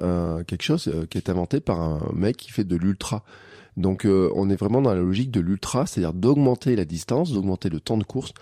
quelque 0.46 0.64
chose 0.64 0.90
euh, 0.94 1.06
qui 1.06 1.18
est 1.18 1.30
inventé 1.30 1.60
par 1.60 1.80
un 1.80 2.12
mec 2.14 2.38
qui 2.38 2.52
fait 2.52 2.64
de 2.64 2.76
l'ultra. 2.76 3.24
Donc 3.78 4.06
on 4.06 4.50
est 4.50 4.58
vraiment 4.58 4.82
dans 4.82 4.94
la 4.94 5.00
logique 5.00 5.32
de 5.32 5.40
l'ultra, 5.40 5.86
c'est-à-dire 5.86 6.12
d'augmenter 6.12 6.76
la 6.76 6.84
distance, 6.84 7.32
d'augmenter 7.32 7.70
le 7.70 7.80
temps 7.80 7.98
de 7.98 8.04
course, 8.04 8.34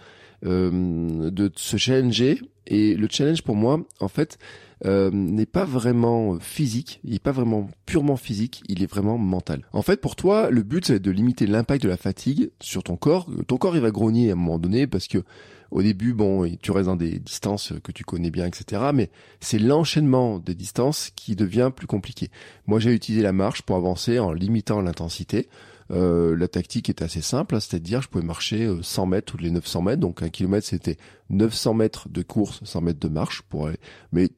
de 0.44 1.52
se 1.56 1.78
challenger 1.78 2.42
et 2.70 2.96
le 2.96 3.08
challenge 3.10 3.42
pour 3.42 3.56
moi, 3.56 3.82
en 4.00 4.08
fait, 4.08 4.38
euh, 4.86 5.10
n'est 5.12 5.46
pas 5.48 5.66
vraiment 5.66 6.40
physique, 6.40 7.02
il 7.04 7.12
n'est 7.12 7.20
pas 7.20 7.32
vraiment 7.32 7.70
purement 7.86 8.16
physique, 8.16 8.64
il 8.70 8.82
est 8.82 8.90
vraiment 8.90 9.18
mental. 9.18 9.66
En 9.74 9.82
fait, 9.82 10.00
pour 10.00 10.16
toi, 10.16 10.50
le 10.52 10.64
but, 10.64 10.86
c'est 10.86 11.00
de 11.00 11.12
limiter 11.12 11.48
l'impact 11.48 11.84
de 11.84 11.90
la 11.90 11.98
fatigue 11.98 12.52
sur 12.62 12.84
ton 12.84 12.96
corps. 12.96 13.28
Ton 13.48 13.58
corps, 13.58 13.76
il 13.76 13.82
va 13.82 13.92
grogner 13.92 14.30
à 14.30 14.34
un 14.34 14.36
moment 14.36 14.60
donné 14.60 14.88
parce 14.88 15.08
que 15.08 15.24
au 15.72 15.82
début, 15.82 16.14
bon, 16.14 16.50
tu 16.62 16.72
restes 16.72 16.88
dans 16.88 16.96
des 16.96 17.20
distances 17.20 17.74
que 17.84 17.92
tu 17.92 18.04
connais 18.04 18.32
bien, 18.32 18.46
etc. 18.46 18.84
Mais 18.94 19.10
c'est 19.40 19.60
l'enchaînement 19.60 20.40
des 20.40 20.56
distances 20.56 21.12
qui 21.16 21.36
devient 21.36 21.72
plus 21.76 21.88
compliqué. 21.88 22.30
Moi, 22.66 22.80
j'ai 22.80 22.94
utilisé 22.94 23.22
la 23.22 23.34
marche 23.34 23.64
pour 23.64 23.76
avancer 23.76 24.18
en 24.20 24.32
limitant 24.32 24.82
l'intensité. 24.82 25.50
Euh, 25.92 26.36
la 26.36 26.48
tactique 26.48 26.90
est 26.90 27.02
assez 27.02 27.22
simple, 27.22 27.56
hein, 27.56 27.60
c'est-à-dire 27.60 28.02
je 28.02 28.10
pouvais 28.10 28.24
marcher 28.24 28.70
100 28.82 29.04
euh, 29.04 29.06
mètres 29.08 29.32
tous 29.32 29.42
les 29.42 29.50
900 29.50 29.82
mètres, 29.82 30.00
donc 30.00 30.22
un 30.22 30.30
kilomètre 30.30 30.68
c'était 30.68 30.98
900 31.30 31.74
mètres 31.74 32.10
de 32.10 32.22
course, 32.22 32.64
100 32.64 32.82
mètres 32.82 33.00
de 33.00 33.08
marche 33.08 33.42
pour 33.44 33.68
aller. 33.68 33.80
Mais 34.12 34.30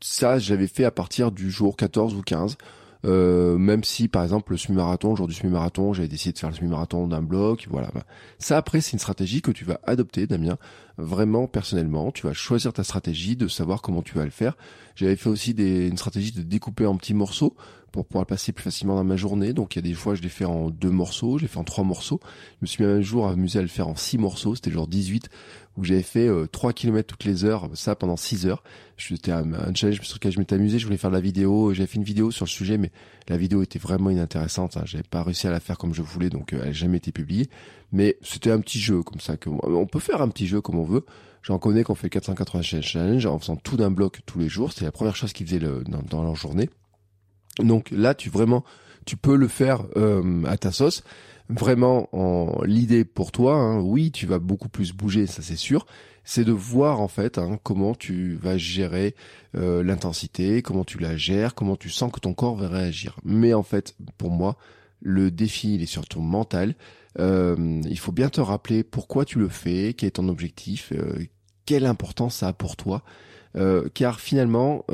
ça, 0.00 0.38
j'avais 0.38 0.68
fait 0.68 0.84
à 0.84 0.90
partir 0.90 1.32
du 1.32 1.50
jour 1.50 1.76
14 1.76 2.14
ou 2.14 2.22
15. 2.22 2.56
Euh, 3.04 3.58
même 3.58 3.84
si 3.84 4.08
par 4.08 4.22
exemple 4.22 4.52
le 4.52 4.56
semi-marathon, 4.56 5.10
le 5.10 5.16
jour 5.16 5.28
du 5.28 5.34
semi-marathon, 5.34 5.92
j'avais 5.92 6.08
décidé 6.08 6.32
de 6.32 6.38
faire 6.38 6.48
le 6.48 6.56
semi-marathon 6.56 7.06
d'un 7.06 7.20
bloc, 7.20 7.66
voilà. 7.70 7.90
Ça 8.38 8.56
après 8.56 8.80
c'est 8.80 8.92
une 8.92 8.98
stratégie 8.98 9.42
que 9.42 9.50
tu 9.50 9.66
vas 9.66 9.78
adopter, 9.84 10.26
Damien, 10.26 10.56
vraiment 10.96 11.46
personnellement. 11.46 12.12
Tu 12.12 12.26
vas 12.26 12.32
choisir 12.32 12.72
ta 12.72 12.84
stratégie, 12.84 13.36
de 13.36 13.48
savoir 13.48 13.82
comment 13.82 14.02
tu 14.02 14.14
vas 14.14 14.24
le 14.24 14.30
faire. 14.30 14.56
J'avais 14.94 15.16
fait 15.16 15.28
aussi 15.28 15.54
des, 15.54 15.88
une 15.88 15.96
stratégie 15.96 16.32
de 16.32 16.42
découper 16.42 16.86
en 16.86 16.96
petits 16.96 17.14
morceaux 17.14 17.56
pour 17.90 18.06
pouvoir 18.06 18.26
passer 18.26 18.50
plus 18.50 18.64
facilement 18.64 18.96
dans 18.96 19.04
ma 19.04 19.16
journée. 19.16 19.52
Donc 19.52 19.74
il 19.74 19.78
y 19.78 19.80
a 19.80 19.82
des 19.82 19.94
fois 19.94 20.14
je 20.14 20.22
l'ai 20.22 20.28
fait 20.28 20.44
en 20.44 20.70
deux 20.70 20.90
morceaux, 20.90 21.38
j'ai 21.38 21.46
fait 21.46 21.58
en 21.58 21.64
trois 21.64 21.84
morceaux. 21.84 22.20
Je 22.24 22.58
me 22.62 22.66
suis 22.66 22.84
même 22.84 22.98
un 22.98 23.02
jour 23.02 23.28
amusé 23.28 23.58
à 23.58 23.62
le 23.62 23.68
faire 23.68 23.88
en 23.88 23.96
six 23.96 24.18
morceaux, 24.18 24.54
c'était 24.54 24.70
genre 24.70 24.88
18 24.88 25.28
où 25.76 25.84
j'avais 25.84 26.02
fait 26.02 26.28
euh, 26.28 26.46
3 26.46 26.72
km 26.72 27.06
toutes 27.06 27.24
les 27.24 27.44
heures, 27.44 27.68
ça 27.74 27.96
pendant 27.96 28.16
6 28.16 28.46
heures. 28.46 28.62
C'était 28.96 29.32
un, 29.32 29.52
un 29.52 29.74
challenge 29.74 30.00
sur 30.02 30.16
lequel 30.16 30.32
je 30.32 30.38
m'étais 30.38 30.54
amusé, 30.54 30.78
je 30.78 30.84
voulais 30.84 30.96
faire 30.96 31.10
de 31.10 31.16
la 31.16 31.20
vidéo, 31.20 31.74
j'avais 31.74 31.88
fait 31.88 31.96
une 31.96 32.04
vidéo 32.04 32.30
sur 32.30 32.44
le 32.44 32.50
sujet, 32.50 32.78
mais 32.78 32.92
la 33.28 33.36
vidéo 33.36 33.62
était 33.62 33.78
vraiment 33.78 34.10
inintéressante, 34.10 34.76
hein. 34.76 34.82
j'avais 34.84 35.04
pas 35.04 35.22
réussi 35.22 35.46
à 35.46 35.50
la 35.50 35.60
faire 35.60 35.78
comme 35.78 35.94
je 35.94 36.02
voulais, 36.02 36.30
donc 36.30 36.52
euh, 36.52 36.58
elle 36.60 36.68
n'a 36.68 36.72
jamais 36.72 36.98
été 36.98 37.12
publiée. 37.12 37.48
Mais 37.92 38.16
c'était 38.22 38.50
un 38.50 38.60
petit 38.60 38.80
jeu 38.80 39.02
comme 39.02 39.20
ça, 39.20 39.36
que 39.36 39.48
on 39.48 39.86
peut 39.86 40.00
faire 40.00 40.20
un 40.20 40.28
petit 40.28 40.46
jeu 40.46 40.60
comme 40.60 40.78
on 40.78 40.84
veut. 40.84 41.04
J'en 41.42 41.58
connais 41.58 41.84
qu'on 41.84 41.94
fait 41.94 42.10
480 42.10 42.62
challenge 42.62 43.26
en 43.26 43.38
faisant 43.38 43.56
tout 43.56 43.76
d'un 43.76 43.90
bloc 43.90 44.20
tous 44.26 44.38
les 44.38 44.48
jours, 44.48 44.72
c'était 44.72 44.86
la 44.86 44.92
première 44.92 45.16
chose 45.16 45.32
qu'ils 45.32 45.46
faisaient 45.46 45.58
le, 45.58 45.84
dans, 45.84 46.02
dans 46.02 46.22
leur 46.22 46.36
journée. 46.36 46.70
Donc 47.58 47.90
là, 47.90 48.14
tu 48.14 48.30
vraiment, 48.30 48.64
tu 49.06 49.16
peux 49.16 49.36
le 49.36 49.48
faire 49.48 49.84
euh, 49.96 50.44
à 50.44 50.56
ta 50.56 50.72
sauce 50.72 51.04
vraiment 51.48 52.08
en 52.12 52.62
l'idée 52.64 53.04
pour 53.04 53.32
toi, 53.32 53.54
hein, 53.56 53.80
oui, 53.80 54.10
tu 54.10 54.26
vas 54.26 54.38
beaucoup 54.38 54.68
plus 54.68 54.92
bouger, 54.92 55.26
ça 55.26 55.42
c'est 55.42 55.56
sûr. 55.56 55.86
C'est 56.24 56.44
de 56.44 56.52
voir 56.52 57.00
en 57.00 57.08
fait 57.08 57.38
hein, 57.38 57.58
comment 57.62 57.94
tu 57.94 58.34
vas 58.36 58.56
gérer 58.56 59.14
euh, 59.54 59.82
l'intensité, 59.82 60.62
comment 60.62 60.84
tu 60.84 60.98
la 60.98 61.16
gères, 61.16 61.54
comment 61.54 61.76
tu 61.76 61.90
sens 61.90 62.10
que 62.10 62.20
ton 62.20 62.34
corps 62.34 62.56
va 62.56 62.68
réagir. 62.68 63.16
Mais 63.24 63.52
en 63.52 63.62
fait, 63.62 63.94
pour 64.16 64.30
moi, 64.30 64.56
le 65.00 65.30
défi 65.30 65.74
il 65.74 65.82
est 65.82 65.86
surtout 65.86 66.20
mental. 66.20 66.74
Euh, 67.18 67.80
il 67.84 67.98
faut 67.98 68.12
bien 68.12 68.30
te 68.30 68.40
rappeler 68.40 68.82
pourquoi 68.82 69.24
tu 69.24 69.38
le 69.38 69.48
fais, 69.48 69.94
quel 69.94 70.08
est 70.08 70.12
ton 70.12 70.28
objectif, 70.28 70.92
euh, 70.92 71.24
quelle 71.66 71.86
importance 71.86 72.36
ça 72.36 72.48
a 72.48 72.52
pour 72.52 72.76
toi. 72.76 73.02
car 73.94 74.18
finalement, 74.18 74.84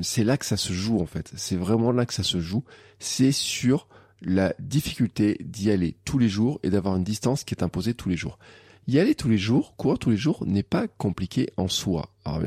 c'est 0.00 0.24
là 0.24 0.38
que 0.38 0.46
ça 0.46 0.56
se 0.56 0.72
joue 0.72 0.98
en 1.00 1.06
fait. 1.06 1.30
C'est 1.36 1.56
vraiment 1.56 1.92
là 1.92 2.06
que 2.06 2.14
ça 2.14 2.22
se 2.22 2.40
joue. 2.40 2.64
C'est 2.98 3.32
sur 3.32 3.86
la 4.22 4.54
difficulté 4.58 5.36
d'y 5.40 5.70
aller 5.70 5.96
tous 6.04 6.18
les 6.18 6.28
jours 6.28 6.58
et 6.62 6.70
d'avoir 6.70 6.96
une 6.96 7.04
distance 7.04 7.44
qui 7.44 7.54
est 7.54 7.62
imposée 7.62 7.94
tous 7.94 8.08
les 8.08 8.16
jours. 8.16 8.38
Y 8.88 8.98
aller 8.98 9.14
tous 9.14 9.28
les 9.28 9.38
jours, 9.38 9.76
courir 9.76 9.98
tous 9.98 10.10
les 10.10 10.16
jours, 10.16 10.44
n'est 10.46 10.62
pas 10.62 10.88
compliqué 10.88 11.50
en 11.58 11.68
soi. 11.68 12.08
Alors 12.24 12.40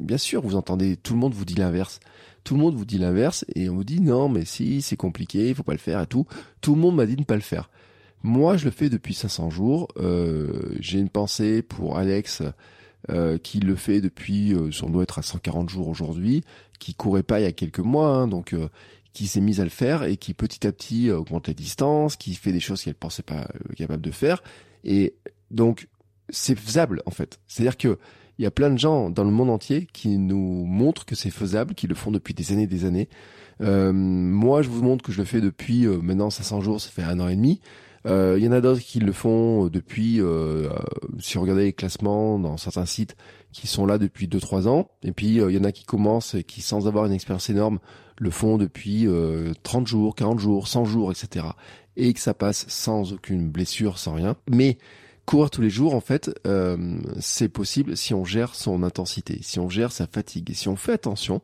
bien, 0.00 0.18
sûr, 0.18 0.42
vous 0.42 0.56
entendez, 0.56 0.96
tout 0.96 1.14
le 1.14 1.20
monde 1.20 1.32
vous 1.32 1.44
dit 1.44 1.54
l'inverse. 1.54 2.00
Tout 2.42 2.56
le 2.56 2.60
monde 2.60 2.74
vous 2.74 2.84
dit 2.84 2.98
l'inverse 2.98 3.44
et 3.54 3.68
on 3.68 3.76
vous 3.76 3.84
dit 3.84 4.00
non, 4.00 4.28
mais 4.28 4.44
si, 4.44 4.82
c'est 4.82 4.96
compliqué, 4.96 5.48
il 5.48 5.54
faut 5.54 5.62
pas 5.62 5.72
le 5.72 5.78
faire 5.78 6.02
et 6.02 6.06
tout. 6.06 6.26
Tout 6.60 6.74
le 6.74 6.80
monde 6.80 6.96
m'a 6.96 7.06
dit 7.06 7.14
de 7.14 7.20
ne 7.20 7.24
pas 7.24 7.36
le 7.36 7.40
faire. 7.40 7.70
Moi, 8.24 8.56
je 8.56 8.64
le 8.64 8.72
fais 8.72 8.90
depuis 8.90 9.14
500 9.14 9.50
jours. 9.50 9.88
Euh, 9.96 10.74
J'ai 10.80 10.98
une 10.98 11.08
pensée 11.08 11.62
pour 11.62 11.96
Alex 11.96 12.42
euh, 13.08 13.38
qui 13.38 13.60
le 13.60 13.76
fait 13.76 14.00
depuis, 14.00 14.52
euh, 14.52 14.70
on 14.82 14.90
doit 14.90 15.04
être 15.04 15.20
à 15.20 15.22
140 15.22 15.70
jours 15.70 15.86
aujourd'hui, 15.86 16.42
qui 16.80 16.94
courait 16.94 17.22
pas 17.22 17.38
il 17.38 17.44
y 17.44 17.46
a 17.46 17.52
quelques 17.52 17.78
mois, 17.78 18.08
hein, 18.08 18.26
donc 18.26 18.52
euh, 18.52 18.68
qui 19.12 19.28
s'est 19.28 19.40
mise 19.40 19.60
à 19.60 19.64
le 19.64 19.70
faire 19.70 20.02
et 20.02 20.16
qui 20.16 20.34
petit 20.34 20.66
à 20.66 20.72
petit 20.72 21.12
augmente 21.12 21.46
les 21.46 21.54
distances, 21.54 22.16
qui 22.16 22.34
fait 22.34 22.50
des 22.50 22.58
choses 22.58 22.82
qu'elle 22.82 22.96
pensait 22.96 23.22
pas 23.22 23.46
capable 23.76 24.02
de 24.02 24.10
faire. 24.10 24.42
Et 24.82 25.14
donc, 25.50 25.88
c'est 26.28 26.58
faisable, 26.58 27.02
en 27.06 27.10
fait. 27.10 27.38
C'est-à-dire 27.46 27.76
que 27.76 27.98
il 28.38 28.42
y 28.42 28.46
a 28.46 28.50
plein 28.50 28.68
de 28.68 28.78
gens 28.78 29.08
dans 29.08 29.24
le 29.24 29.30
monde 29.30 29.48
entier 29.48 29.86
qui 29.94 30.18
nous 30.18 30.64
montrent 30.66 31.06
que 31.06 31.14
c'est 31.14 31.30
faisable, 31.30 31.74
qui 31.74 31.86
le 31.86 31.94
font 31.94 32.10
depuis 32.10 32.34
des 32.34 32.52
années 32.52 32.64
et 32.64 32.66
des 32.66 32.84
années. 32.84 33.08
Euh, 33.62 33.92
moi, 33.92 34.60
je 34.60 34.68
vous 34.68 34.82
montre 34.82 35.02
que 35.02 35.10
je 35.10 35.18
le 35.18 35.24
fais 35.24 35.40
depuis 35.40 35.86
maintenant 35.86 36.28
500 36.28 36.60
jours, 36.60 36.80
ça 36.80 36.90
fait 36.90 37.02
un 37.02 37.18
an 37.20 37.28
et 37.28 37.36
demi. 37.36 37.60
Il 38.04 38.38
y 38.38 38.46
en 38.46 38.52
a 38.52 38.60
d'autres 38.60 38.82
qui 38.82 39.00
le 39.00 39.10
font 39.10 39.66
depuis, 39.68 40.20
si 41.18 41.34
vous 41.34 41.40
regardez 41.40 41.64
les 41.64 41.72
classements 41.72 42.38
dans 42.38 42.56
certains 42.56 42.86
sites, 42.86 43.16
qui 43.52 43.66
sont 43.66 43.86
là 43.86 43.98
depuis 43.98 44.28
2-3 44.28 44.68
ans. 44.68 44.90
Et 45.02 45.12
puis 45.12 45.26
il 45.26 45.50
y 45.50 45.58
en 45.58 45.64
a 45.64 45.72
qui 45.72 45.84
commencent 45.84 46.34
et 46.34 46.44
qui, 46.44 46.60
sans 46.60 46.86
avoir 46.86 47.06
une 47.06 47.12
expérience 47.12 47.48
énorme, 47.50 47.78
le 48.18 48.30
font 48.30 48.58
depuis 48.58 49.08
30 49.62 49.86
jours, 49.86 50.14
40 50.14 50.38
jours, 50.38 50.68
100 50.68 50.84
jours, 50.84 51.10
etc. 51.10 51.46
Et 51.96 52.12
que 52.12 52.20
ça 52.20 52.34
passe 52.34 52.66
sans 52.68 53.12
aucune 53.12 53.48
blessure, 53.48 53.98
sans 53.98 54.14
rien. 54.14 54.36
Mais 54.48 54.78
courir 55.26 55.50
tous 55.50 55.60
les 55.60 55.70
jours, 55.70 55.94
en 55.94 56.00
fait, 56.00 56.30
euh, 56.46 56.98
c'est 57.20 57.48
possible 57.48 57.96
si 57.96 58.14
on 58.14 58.24
gère 58.24 58.54
son 58.54 58.82
intensité, 58.82 59.38
si 59.42 59.58
on 59.58 59.68
gère 59.68 59.92
sa 59.92 60.06
fatigue, 60.06 60.50
et 60.50 60.54
si 60.54 60.68
on 60.68 60.76
fait 60.76 60.92
attention. 60.92 61.42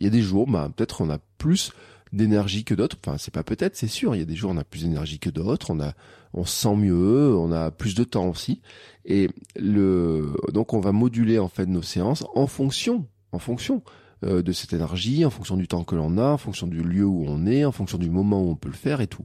Il 0.00 0.04
y 0.04 0.06
a 0.06 0.10
des 0.10 0.22
jours, 0.22 0.46
bah, 0.46 0.70
peut-être 0.74 1.00
on 1.00 1.10
a 1.10 1.18
plus 1.38 1.72
d'énergie 2.12 2.64
que 2.64 2.74
d'autres. 2.74 2.96
Enfin, 3.04 3.16
c'est 3.18 3.32
pas 3.32 3.42
peut-être, 3.42 3.76
c'est 3.76 3.88
sûr. 3.88 4.14
Il 4.14 4.18
y 4.18 4.22
a 4.22 4.26
des 4.26 4.34
jours 4.34 4.50
on 4.50 4.56
a 4.58 4.64
plus 4.64 4.82
d'énergie 4.82 5.18
que 5.18 5.30
d'autres. 5.30 5.70
On 5.70 5.80
a, 5.80 5.94
on 6.34 6.44
se 6.44 6.60
sent 6.62 6.76
mieux, 6.76 7.36
on 7.36 7.52
a 7.52 7.70
plus 7.70 7.94
de 7.94 8.04
temps 8.04 8.28
aussi. 8.28 8.60
Et 9.04 9.28
le, 9.56 10.34
donc 10.52 10.74
on 10.74 10.80
va 10.80 10.92
moduler 10.92 11.38
en 11.38 11.48
fait 11.48 11.66
nos 11.66 11.82
séances 11.82 12.24
en 12.34 12.46
fonction, 12.46 13.06
en 13.32 13.38
fonction 13.38 13.82
euh, 14.24 14.42
de 14.42 14.52
cette 14.52 14.72
énergie, 14.72 15.24
en 15.24 15.30
fonction 15.30 15.56
du 15.56 15.68
temps 15.68 15.84
que 15.84 15.94
l'on 15.94 16.18
a, 16.18 16.28
en 16.28 16.38
fonction 16.38 16.66
du 16.66 16.82
lieu 16.82 17.04
où 17.04 17.24
on 17.26 17.46
est, 17.46 17.64
en 17.64 17.72
fonction 17.72 17.98
du 17.98 18.10
moment 18.10 18.42
où 18.42 18.50
on 18.50 18.56
peut 18.56 18.68
le 18.68 18.74
faire 18.74 19.00
et 19.00 19.06
tout. 19.06 19.24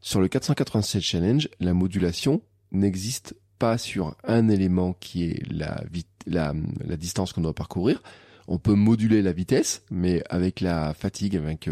Sur 0.00 0.20
le 0.20 0.28
487 0.28 1.02
challenge, 1.02 1.48
la 1.60 1.74
modulation 1.74 2.42
n'existe 2.74 3.34
pas 3.58 3.78
sur 3.78 4.16
un 4.24 4.48
élément 4.48 4.94
qui 4.94 5.24
est 5.24 5.42
la, 5.50 5.82
la, 6.26 6.54
la 6.84 6.96
distance 6.96 7.32
qu'on 7.32 7.40
doit 7.40 7.54
parcourir. 7.54 8.02
On 8.46 8.58
peut 8.58 8.74
moduler 8.74 9.22
la 9.22 9.32
vitesse, 9.32 9.82
mais 9.90 10.22
avec 10.28 10.60
la 10.60 10.92
fatigue, 10.92 11.36
avec 11.36 11.70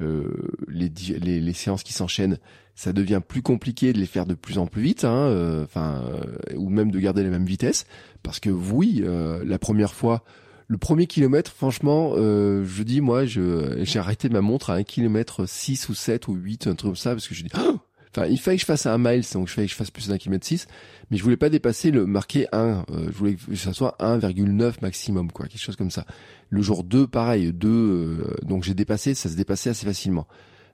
euh, 0.00 0.30
les, 0.68 0.90
les, 1.20 1.40
les, 1.40 1.52
séances 1.52 1.82
qui 1.82 1.92
s'enchaînent, 1.92 2.38
ça 2.74 2.92
devient 2.92 3.20
plus 3.26 3.42
compliqué 3.42 3.92
de 3.92 3.98
les 3.98 4.06
faire 4.06 4.26
de 4.26 4.34
plus 4.34 4.58
en 4.58 4.66
plus 4.66 4.82
vite, 4.82 5.04
hein, 5.04 5.14
euh, 5.14 5.64
enfin, 5.64 6.02
euh, 6.08 6.56
ou 6.56 6.68
même 6.68 6.90
de 6.90 6.98
garder 6.98 7.22
la 7.22 7.30
même 7.30 7.46
vitesse, 7.46 7.86
parce 8.22 8.40
que 8.40 8.50
oui, 8.50 9.02
euh, 9.04 9.42
la 9.44 9.58
première 9.58 9.94
fois, 9.94 10.24
le 10.66 10.78
premier 10.78 11.06
kilomètre, 11.06 11.52
franchement, 11.52 12.14
je 12.16 12.82
dis 12.82 13.02
moi, 13.02 13.26
j'ai 13.26 13.98
arrêté 13.98 14.30
ma 14.30 14.40
montre 14.40 14.70
à 14.70 14.74
un 14.76 14.82
kilomètre 14.82 15.46
6 15.46 15.90
ou 15.90 15.94
7 15.94 16.26
ou 16.28 16.34
8, 16.34 16.68
un 16.68 16.74
truc 16.74 16.92
comme 16.92 16.96
ça, 16.96 17.10
parce 17.10 17.28
que 17.28 17.34
je 17.34 17.42
dis, 17.42 17.50
oh 17.58 17.78
Enfin, 18.16 18.28
il 18.28 18.38
fallait 18.38 18.56
que 18.56 18.60
je 18.60 18.66
fasse 18.66 18.86
un 18.86 18.96
mile, 18.96 19.24
donc 19.32 19.48
je 19.48 19.54
fallait 19.54 19.66
que 19.66 19.72
je 19.72 19.76
fasse 19.76 19.90
plus 19.90 20.08
d'un 20.08 20.18
kilomètre 20.18 20.46
6, 20.46 20.68
mais 21.10 21.16
je 21.16 21.22
voulais 21.24 21.36
pas 21.36 21.48
dépasser 21.48 21.90
le 21.90 22.06
marqué 22.06 22.46
1. 22.52 22.84
Euh, 22.90 23.06
je 23.08 23.12
voulais 23.12 23.34
que 23.34 23.56
ça 23.56 23.72
soit 23.72 23.96
1,9 23.98 24.74
maximum, 24.82 25.32
quoi, 25.32 25.48
quelque 25.48 25.60
chose 25.60 25.74
comme 25.74 25.90
ça. 25.90 26.06
Le 26.48 26.62
jour 26.62 26.84
2, 26.84 27.08
pareil, 27.08 27.52
2, 27.52 27.68
euh, 27.68 28.36
donc 28.42 28.62
j'ai 28.62 28.74
dépassé, 28.74 29.14
ça 29.14 29.28
se 29.28 29.34
dépassait 29.34 29.70
assez 29.70 29.84
facilement. 29.84 30.28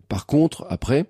Par 0.09 0.27
contre, 0.27 0.67
après, 0.69 1.07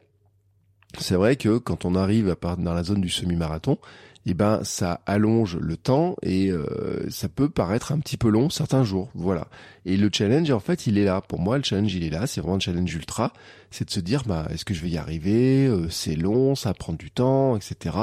c'est 0.99 1.17
vrai 1.17 1.35
que 1.35 1.59
quand 1.59 1.85
on 1.85 1.97
arrive 1.97 2.31
à 2.31 2.57
dans 2.57 2.75
la 2.75 2.85
zone 2.85 3.01
du 3.01 3.09
semi-marathon, 3.09 3.79
eh 4.27 4.35
ben 4.35 4.61
ça 4.65 5.01
allonge 5.07 5.57
le 5.57 5.77
temps 5.77 6.17
et 6.23 6.51
euh, 6.51 7.09
ça 7.09 7.29
peut 7.29 7.49
paraître 7.49 7.91
un 7.93 7.99
petit 7.99 8.17
peu 8.17 8.29
long 8.29 8.51
certains 8.51 8.85
jours, 8.85 9.11
voilà. 9.15 9.49
Et 9.87 9.97
le 9.97 10.11
challenge 10.13 10.51
en 10.51 10.61
fait 10.61 10.87
il 10.87 10.99
est 10.99 11.05
là. 11.05 11.21
Pour 11.23 11.41
moi 11.41 11.57
le 11.57 11.65
challenge 11.65 11.95
il 11.95 12.05
est 12.05 12.11
là, 12.11 12.27
c'est 12.27 12.41
vraiment 12.41 12.57
un 12.57 12.61
challenge 12.61 12.95
ultra, 12.95 13.33
c'est 13.71 13.87
de 13.87 13.91
se 13.91 14.01
dire 14.01 14.25
bah 14.27 14.47
est-ce 14.51 14.65
que 14.65 14.75
je 14.75 14.83
vais 14.83 14.91
y 14.91 14.99
arriver, 14.99 15.67
euh, 15.67 15.89
c'est 15.89 16.17
long, 16.17 16.55
ça 16.55 16.75
prend 16.75 16.93
du 16.93 17.11
temps, 17.11 17.57
etc. 17.57 17.97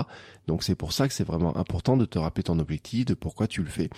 Donc 0.48 0.64
c'est 0.64 0.76
pour 0.76 0.92
ça 0.92 1.08
que 1.08 1.14
c'est 1.14 1.28
vraiment 1.28 1.56
important 1.56 1.98
de 1.98 2.06
te 2.06 2.18
rappeler 2.18 2.44
ton 2.44 2.58
objectif, 2.58 3.06
de 3.06 3.14
pourquoi 3.14 3.48
tu 3.48 3.62
le 3.62 3.70
fais 3.70 3.90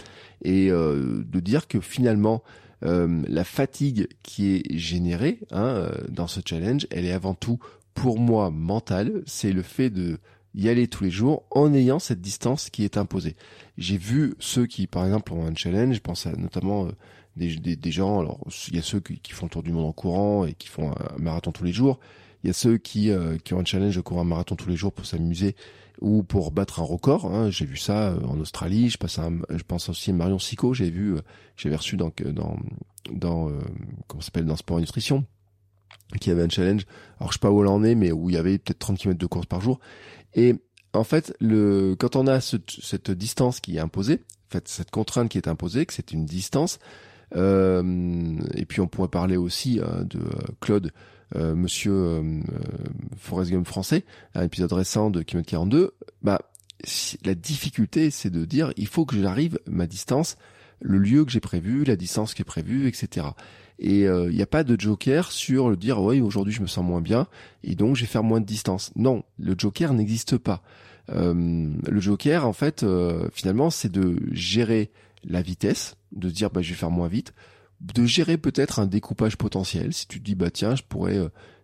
et 0.43 0.69
euh, 0.71 1.23
de 1.25 1.39
dire 1.39 1.67
que 1.67 1.79
finalement 1.79 2.43
la 2.81 3.43
fatigue 3.43 4.07
qui 4.23 4.55
est 4.55 4.77
générée 4.77 5.41
hein, 5.51 5.89
dans 6.07 6.27
ce 6.27 6.39
challenge, 6.45 6.87
elle 6.91 7.03
est 7.03 7.11
avant 7.11 7.33
tout 7.33 7.59
pour 7.93 8.19
moi 8.19 8.51
mentale, 8.51 9.21
c'est 9.25 9.51
le 9.51 9.61
fait 9.61 9.89
de 9.89 10.19
y 10.55 10.69
aller 10.69 10.87
tous 10.87 11.03
les 11.03 11.11
jours 11.11 11.43
en 11.51 11.73
ayant 11.73 11.99
cette 11.99 12.21
distance 12.21 12.69
qui 12.69 12.83
est 12.83 12.97
imposée. 12.97 13.35
J'ai 13.77 13.97
vu 13.97 14.35
ceux 14.39 14.65
qui, 14.65 14.87
par 14.87 15.05
exemple, 15.05 15.33
ont 15.33 15.45
un 15.45 15.55
challenge, 15.55 15.95
je 15.95 16.01
pense 16.01 16.25
à 16.25 16.31
notamment 16.33 16.85
euh, 16.85 16.91
des, 17.35 17.55
des, 17.55 17.75
des, 17.75 17.91
gens, 17.91 18.19
alors 18.19 18.39
il 18.67 18.75
y 18.75 18.79
a 18.79 18.81
ceux 18.81 18.99
qui, 18.99 19.31
font 19.31 19.45
le 19.45 19.51
tour 19.51 19.63
du 19.63 19.71
monde 19.71 19.85
en 19.85 19.91
courant 19.91 20.45
et 20.45 20.53
qui 20.53 20.67
font 20.67 20.91
un 20.91 21.17
marathon 21.17 21.51
tous 21.51 21.63
les 21.63 21.71
jours, 21.71 21.99
il 22.43 22.47
y 22.47 22.49
a 22.49 22.53
ceux 22.53 22.77
qui, 22.77 23.11
euh, 23.11 23.37
qui 23.37 23.53
ont 23.53 23.59
un 23.59 23.65
challenge 23.65 23.95
de 23.95 24.01
courir 24.01 24.21
un 24.21 24.25
marathon 24.25 24.55
tous 24.55 24.69
les 24.69 24.75
jours 24.75 24.93
pour 24.93 25.05
s'amuser 25.05 25.55
ou 26.01 26.23
pour 26.23 26.51
battre 26.51 26.79
un 26.79 26.83
record. 26.83 27.25
Hein. 27.25 27.49
J'ai 27.49 27.65
vu 27.65 27.77
ça 27.77 28.09
euh, 28.09 28.21
en 28.21 28.39
Australie. 28.39 28.89
Je 28.89 28.97
pense, 28.97 29.19
à, 29.19 29.29
je 29.49 29.63
pense 29.63 29.89
aussi 29.89 30.11
à 30.11 30.13
Marion 30.13 30.39
Sico. 30.39 30.73
J'ai 30.73 30.89
vu, 30.89 31.17
j'avais 31.57 31.75
reçu 31.75 31.97
dans 31.97 32.11
dans 32.25 32.57
dans 33.11 33.51
comment 34.07 34.21
s'appelle 34.21 34.45
dans 34.45 34.55
Sport 34.55 34.77
et 34.77 34.81
Nutrition 34.81 35.25
qui 36.19 36.31
avait 36.31 36.41
un 36.41 36.49
challenge. 36.49 36.85
Alors 37.19 37.31
je 37.31 37.37
sais 37.37 37.39
pas 37.39 37.51
où 37.51 37.61
elle 37.61 37.67
en 37.67 37.83
est, 37.83 37.95
mais 37.95 38.11
où 38.11 38.29
il 38.29 38.35
y 38.35 38.37
avait 38.37 38.57
peut-être 38.57 38.79
30 38.79 38.97
km 38.97 39.19
de 39.19 39.25
course 39.25 39.45
par 39.45 39.61
jour. 39.61 39.79
Et 40.35 40.55
en 40.93 41.03
fait, 41.03 41.35
le, 41.39 41.95
quand 41.97 42.15
on 42.15 42.27
a 42.27 42.41
cette 42.41 43.11
distance 43.11 43.59
qui 43.59 43.77
est 43.77 43.79
imposée, 43.79 44.21
en 44.49 44.51
fait, 44.51 44.67
cette 44.67 44.91
contrainte 44.91 45.29
qui 45.29 45.37
est 45.37 45.47
imposée, 45.47 45.85
que 45.85 45.93
c'est 45.93 46.11
une 46.11 46.25
distance, 46.25 46.79
euh, 47.35 48.37
et 48.55 48.65
puis 48.65 48.81
on 48.81 48.87
pourrait 48.87 49.09
parler 49.09 49.37
aussi 49.37 49.79
euh, 49.79 50.03
de 50.03 50.19
euh, 50.19 50.41
Claude, 50.61 50.91
euh, 51.35 51.53
Monsieur 51.53 51.93
euh, 51.93 52.41
Forrest 53.17 53.51
Gump 53.51 53.67
français, 53.67 54.03
un 54.33 54.43
épisode 54.43 54.73
récent 54.73 55.11
de 55.11 55.21
Kilomètre 55.21 55.51
42. 55.51 55.93
Bah, 56.23 56.41
la 57.23 57.35
difficulté, 57.35 58.09
c'est 58.09 58.29
de 58.29 58.45
dire, 58.45 58.73
il 58.77 58.87
faut 58.87 59.05
que 59.05 59.19
j'arrive 59.19 59.59
ma 59.67 59.85
distance, 59.85 60.37
le 60.81 60.97
lieu 60.97 61.25
que 61.25 61.31
j'ai 61.31 61.41
prévu, 61.41 61.83
la 61.83 61.95
distance 61.95 62.33
qui 62.33 62.41
est 62.41 62.45
prévue, 62.45 62.87
etc. 62.87 63.27
Et 63.79 64.01
il 64.01 64.07
euh, 64.07 64.31
n'y 64.31 64.41
a 64.41 64.45
pas 64.45 64.65
de 64.65 64.79
joker 64.79 65.31
sur 65.31 65.69
le 65.69 65.77
dire 65.77 66.01
oui 66.01 66.19
aujourd'hui 66.19 66.53
je 66.53 66.61
me 66.61 66.67
sens 66.67 66.83
moins 66.83 66.99
bien 66.99 67.27
et 67.63 67.75
donc 67.75 67.95
je 67.95 68.01
vais 68.01 68.07
faire 68.07 68.23
moins 68.23 68.41
de 68.41 68.45
distance. 68.45 68.91
Non, 68.97 69.23
le 69.37 69.55
joker 69.57 69.93
n'existe 69.93 70.37
pas. 70.37 70.61
Euh, 71.09 71.71
le 71.89 71.99
joker 71.99 72.45
en 72.45 72.53
fait 72.53 72.83
euh, 72.83 73.29
finalement 73.31 73.69
c'est 73.69 73.91
de 73.91 74.17
gérer 74.31 74.91
la 75.23 75.41
vitesse, 75.41 75.95
de 76.11 76.29
dire 76.29 76.49
bah 76.49 76.61
je 76.61 76.69
vais 76.69 76.75
faire 76.75 76.91
moins 76.91 77.07
vite, 77.07 77.33
de 77.79 78.05
gérer 78.05 78.37
peut-être 78.37 78.79
un 78.79 78.85
découpage 78.85 79.37
potentiel. 79.37 79.93
Si 79.93 80.07
tu 80.07 80.19
dis 80.19 80.35
bah 80.35 80.51
tiens 80.51 80.75
je 80.75 80.83
pourrais, 80.83 81.17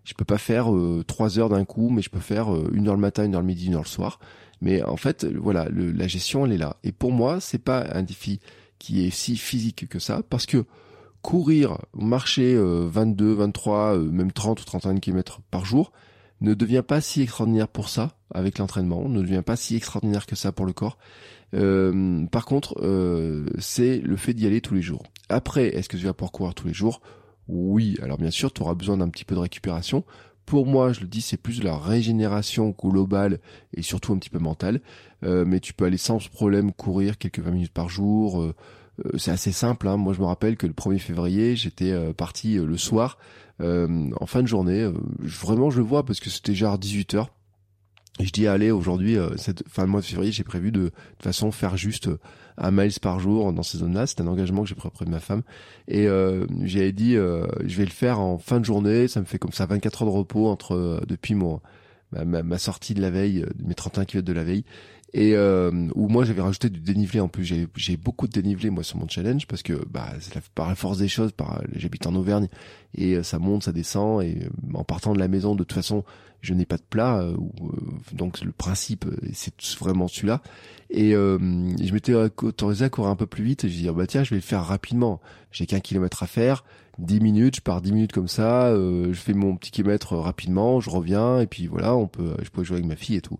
je 0.05 0.13
peux 0.13 0.25
pas 0.25 0.37
faire 0.37 0.67
trois 1.07 1.37
heures 1.37 1.49
d'un 1.49 1.65
coup, 1.65 1.89
mais 1.89 2.01
je 2.01 2.09
peux 2.09 2.19
faire 2.21 2.47
une 2.71 2.87
heure 2.87 2.95
le 2.95 3.01
matin, 3.01 3.25
une 3.25 3.35
heure 3.35 3.41
le 3.41 3.47
midi, 3.47 3.67
une 3.67 3.75
heure 3.75 3.83
le 3.83 3.87
soir. 3.87 4.19
Mais 4.61 4.81
en 4.83 4.95
fait 4.95 5.25
voilà 5.25 5.67
la 5.69 6.07
gestion 6.07 6.45
elle 6.45 6.53
est 6.53 6.57
là. 6.57 6.77
Et 6.85 6.93
pour 6.93 7.11
moi 7.11 7.41
c'est 7.41 7.59
pas 7.61 7.85
un 7.93 8.03
défi 8.03 8.39
qui 8.79 9.05
est 9.05 9.09
si 9.09 9.35
physique 9.35 9.89
que 9.89 9.99
ça 9.99 10.21
parce 10.29 10.45
que 10.45 10.65
courir, 11.25 11.79
marcher 11.95 12.55
22, 12.55 13.33
23, 13.33 13.95
euh, 13.95 14.11
même 14.11 14.31
30 14.31 14.61
ou 14.61 14.63
31 14.63 14.97
km 14.97 15.41
par 15.49 15.65
jour 15.65 15.91
ne 16.41 16.53
devient 16.53 16.83
pas 16.87 17.01
si 17.01 17.23
extraordinaire 17.23 17.67
pour 17.67 17.89
ça 17.89 18.11
avec 18.31 18.59
l'entraînement, 18.59 19.09
ne 19.09 19.23
devient 19.23 19.41
pas 19.43 19.55
si 19.55 19.75
extraordinaire 19.75 20.27
que 20.27 20.35
ça 20.35 20.51
pour 20.51 20.67
le 20.67 20.73
corps. 20.73 20.99
Euh, 21.55 22.27
par 22.27 22.45
contre, 22.45 22.75
euh, 22.83 23.47
c'est 23.57 23.97
le 24.01 24.17
fait 24.17 24.35
d'y 24.35 24.45
aller 24.45 24.61
tous 24.61 24.75
les 24.75 24.83
jours. 24.83 25.01
Après, 25.27 25.75
est-ce 25.75 25.89
que 25.89 25.97
tu 25.97 26.05
vas 26.05 26.13
pouvoir 26.13 26.31
courir 26.31 26.53
tous 26.53 26.67
les 26.67 26.75
jours? 26.75 27.01
Oui, 27.47 27.97
alors 28.03 28.19
bien 28.19 28.29
sûr, 28.29 28.53
tu 28.53 28.61
auras 28.61 28.75
besoin 28.75 28.97
d'un 28.97 29.09
petit 29.09 29.25
peu 29.25 29.33
de 29.33 29.39
récupération. 29.39 30.03
Pour 30.45 30.67
moi, 30.67 30.93
je 30.93 30.99
le 30.99 31.07
dis, 31.07 31.21
c'est 31.21 31.37
plus 31.37 31.59
de 31.59 31.65
la 31.65 31.75
régénération 31.75 32.75
globale 32.79 33.39
et 33.73 33.81
surtout 33.81 34.13
un 34.13 34.19
petit 34.19 34.29
peu 34.29 34.37
mentale. 34.37 34.79
mais 35.23 35.59
tu 35.59 35.73
peux 35.73 35.85
aller 35.85 35.97
sans 35.97 36.19
problème 36.29 36.71
courir 36.71 37.17
quelques 37.17 37.39
20 37.39 37.49
minutes 37.49 37.73
par 37.73 37.89
jour, 37.89 38.43
euh, 38.43 38.53
c'est 39.17 39.31
assez 39.31 39.51
simple. 39.51 39.87
Hein. 39.87 39.97
Moi, 39.97 40.13
je 40.13 40.19
me 40.19 40.25
rappelle 40.25 40.57
que 40.57 40.67
le 40.67 40.73
1er 40.73 40.99
février, 40.99 41.55
j'étais 41.55 41.91
euh, 41.91 42.13
parti 42.13 42.57
euh, 42.57 42.65
le 42.65 42.77
soir, 42.77 43.17
en 43.59 44.25
fin 44.25 44.41
de 44.41 44.47
journée. 44.47 44.89
vraiment, 45.19 45.69
je 45.69 45.77
le 45.77 45.85
vois 45.85 46.05
parce 46.05 46.19
que 46.19 46.29
c'était 46.29 46.53
genre 46.53 46.77
18 46.77 47.15
h 47.15 47.27
et 48.19 48.25
je 48.25 48.31
dis 48.31 48.47
allez 48.47 48.71
aujourd'hui 48.71 49.17
cette 49.37 49.67
fin 49.69 49.83
de 49.83 49.89
mois 49.89 49.99
de 49.99 50.05
février 50.05 50.31
j'ai 50.31 50.43
prévu 50.43 50.71
de, 50.71 50.83
de 50.83 50.91
façon 51.21 51.51
faire 51.51 51.75
juste 51.75 52.09
un 52.57 52.71
miles 52.71 52.97
par 53.01 53.19
jour 53.19 53.51
dans 53.51 53.63
ces 53.63 53.77
zones-là 53.77 54.07
c'est 54.07 54.19
un 54.21 54.27
engagement 54.27 54.63
que 54.63 54.69
j'ai 54.69 54.75
pris 54.75 54.87
auprès 54.87 55.05
de 55.05 55.09
ma 55.09 55.19
femme 55.21 55.41
et 55.87 56.07
euh, 56.07 56.45
j'avais 56.63 56.91
dit 56.91 57.13
je 57.13 57.77
vais 57.77 57.85
le 57.85 57.91
faire 57.91 58.19
en 58.19 58.37
fin 58.37 58.59
de 58.59 58.65
journée 58.65 59.07
ça 59.07 59.21
me 59.21 59.25
fait 59.25 59.37
comme 59.37 59.53
ça 59.53 59.65
24 59.65 60.01
heures 60.03 60.09
de 60.09 60.13
repos 60.13 60.47
entre 60.47 61.01
depuis 61.07 61.35
mon 61.35 61.61
ma, 62.11 62.43
ma, 62.43 62.57
sortie 62.57 62.93
de 62.93 63.01
la 63.01 63.09
veille 63.09 63.45
mes 63.63 63.73
31 63.73 64.03
km 64.03 64.25
de 64.25 64.33
la 64.33 64.43
veille 64.43 64.65
et 65.13 65.33
euh, 65.33 65.71
où 65.95 66.09
moi 66.09 66.25
j'avais 66.25 66.41
rajouté 66.41 66.69
du 66.69 66.79
dénivelé 66.79 67.19
en 67.19 67.27
plus. 67.27 67.45
J'ai 67.45 67.67
j'ai 67.75 67.97
beaucoup 67.97 68.27
de 68.27 68.33
dénivelé 68.33 68.69
moi 68.69 68.83
sur 68.83 68.97
mon 68.97 69.07
challenge 69.07 69.47
parce 69.47 69.63
que 69.63 69.73
bah 69.89 70.09
c'est 70.19 70.33
par 70.49 70.67
la 70.67 70.75
force 70.75 70.97
des 70.97 71.07
choses 71.07 71.31
par 71.31 71.61
j'habite 71.73 72.05
en 72.07 72.15
Auvergne 72.15 72.47
et 72.95 73.15
euh, 73.15 73.23
ça 73.23 73.39
monte 73.39 73.63
ça 73.63 73.71
descend 73.71 74.23
et 74.23 74.39
euh, 74.43 74.77
en 74.77 74.83
partant 74.83 75.13
de 75.13 75.19
la 75.19 75.27
maison 75.27 75.53
de 75.53 75.59
toute 75.59 75.73
façon 75.73 76.03
je 76.41 76.53
n'ai 76.53 76.65
pas 76.65 76.77
de 76.77 76.83
plat 76.83 77.19
euh, 77.19 77.35
donc 78.11 78.41
le 78.41 78.51
principe 78.51 79.05
c'est 79.33 79.53
vraiment 79.79 80.07
celui-là. 80.07 80.41
Et 80.91 81.11
je 81.11 81.93
m'étais 81.93 82.13
autorisé 82.13 82.85
à 82.85 82.89
courir 82.89 83.09
un 83.09 83.15
peu 83.15 83.25
plus 83.25 83.43
vite 83.43 83.63
et 83.63 83.69
je 83.69 83.75
dis 83.75 83.89
bah 83.89 84.05
tiens 84.05 84.23
je 84.23 84.29
vais 84.31 84.35
le 84.35 84.41
faire 84.41 84.63
rapidement. 84.63 85.19
J'ai 85.51 85.65
qu'un 85.65 85.79
kilomètre 85.79 86.21
à 86.21 86.27
faire 86.27 86.63
10 86.99 87.19
minutes, 87.19 87.57
je 87.57 87.61
pars 87.61 87.81
10 87.81 87.91
minutes 87.91 88.11
comme 88.11 88.27
ça, 88.27 88.73
je 88.75 89.13
fais 89.13 89.33
mon 89.33 89.55
petit 89.57 89.71
kilomètre 89.71 90.15
rapidement, 90.15 90.79
je 90.79 90.89
reviens 90.89 91.39
et 91.39 91.47
puis 91.47 91.67
voilà, 91.67 91.95
on 91.95 92.07
peut, 92.07 92.35
je 92.41 92.49
peux 92.49 92.63
jouer 92.63 92.77
avec 92.77 92.87
ma 92.87 92.95
fille 92.95 93.17
et 93.17 93.21
tout. 93.21 93.39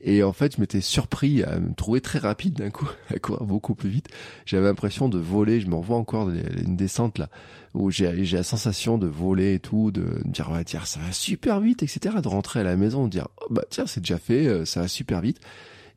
Et 0.00 0.22
en 0.22 0.32
fait, 0.32 0.56
je 0.56 0.60
m'étais 0.60 0.80
surpris 0.80 1.42
à 1.42 1.58
me 1.58 1.74
trouver 1.74 2.00
très 2.00 2.18
rapide 2.18 2.54
d'un 2.54 2.70
coup, 2.70 2.88
à 3.14 3.18
courir 3.18 3.44
beaucoup 3.44 3.74
plus 3.74 3.88
vite. 3.88 4.08
J'avais 4.44 4.66
l'impression 4.66 5.08
de 5.08 5.18
voler. 5.18 5.60
Je 5.60 5.66
me 5.66 5.74
revois 5.74 5.96
encore 5.96 6.30
une 6.30 6.76
descente 6.76 7.18
là 7.18 7.28
où 7.74 7.90
j'ai 7.90 8.24
j'ai 8.24 8.38
la 8.38 8.42
sensation 8.42 8.98
de 8.98 9.06
voler 9.06 9.54
et 9.54 9.58
tout, 9.58 9.90
de 9.90 10.22
dire 10.24 10.50
ouais 10.50 10.64
tiens 10.64 10.84
ça 10.84 11.00
va 11.00 11.12
super 11.12 11.60
vite, 11.60 11.82
etc. 11.82 12.16
De 12.22 12.28
rentrer 12.28 12.60
à 12.60 12.62
la 12.62 12.76
maison, 12.76 13.04
de 13.04 13.10
dire 13.10 13.28
oh, 13.42 13.46
bah 13.50 13.64
tiens 13.68 13.86
c'est 13.86 14.00
déjà 14.00 14.18
fait, 14.18 14.46
euh, 14.46 14.64
ça 14.64 14.80
va 14.80 14.88
super 14.88 15.20
vite. 15.20 15.40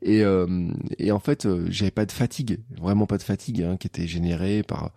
Et, 0.02 0.22
euh, 0.24 0.70
et 0.98 1.12
en 1.12 1.20
fait, 1.20 1.44
euh, 1.44 1.66
j'avais 1.68 1.90
pas 1.90 2.06
de 2.06 2.12
fatigue, 2.12 2.60
vraiment 2.80 3.06
pas 3.06 3.18
de 3.18 3.22
fatigue, 3.22 3.62
hein, 3.62 3.76
qui 3.76 3.86
était 3.86 4.06
générée 4.06 4.62
par, 4.62 4.92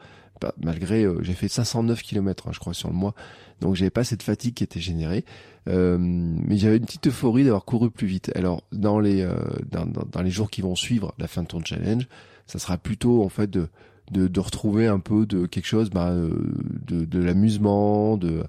malgré, 0.62 1.06
j'ai 1.22 1.34
fait 1.34 1.48
509 1.48 2.02
km, 2.02 2.48
hein, 2.48 2.52
je 2.54 2.60
crois, 2.60 2.74
sur 2.74 2.90
le 2.90 2.96
mois, 2.96 3.14
donc 3.62 3.76
j'avais 3.76 3.90
pas 3.90 4.04
cette 4.04 4.24
fatigue 4.24 4.54
qui 4.54 4.64
était 4.64 4.80
générée, 4.80 5.26
euh, 5.70 5.98
mais 6.00 6.58
j'avais 6.58 6.78
une 6.78 6.86
petite 6.86 7.08
euphorie 7.08 7.44
d'avoir 7.44 7.66
couru 7.66 7.90
plus 7.90 8.08
vite. 8.08 8.32
Alors 8.36 8.64
dans 8.72 9.00
les 9.00 9.28
dans, 9.72 9.86
dans, 9.86 10.06
dans, 10.10 10.22
les 10.22 10.32
jours 10.32 10.50
qui 10.50 10.62
vont 10.62 10.76
suivre 10.76 11.14
la 11.18 11.28
fin 11.28 11.44
de 11.44 11.48
ton 11.48 11.64
challenge, 11.64 12.08
ça 12.48 12.60
sera 12.60 12.78
plutôt 12.78 13.24
en 13.24 13.30
fait 13.30 13.50
de 13.50 13.70
de, 14.12 14.40
retrouver 14.40 14.88
un 14.88 15.00
peu 15.00 15.26
de 15.26 15.46
quelque 15.46 15.66
chose, 15.66 15.90
bah, 15.90 16.14
de, 16.14 17.06
de 17.06 17.20
l'amusement, 17.20 18.18
de, 18.18 18.44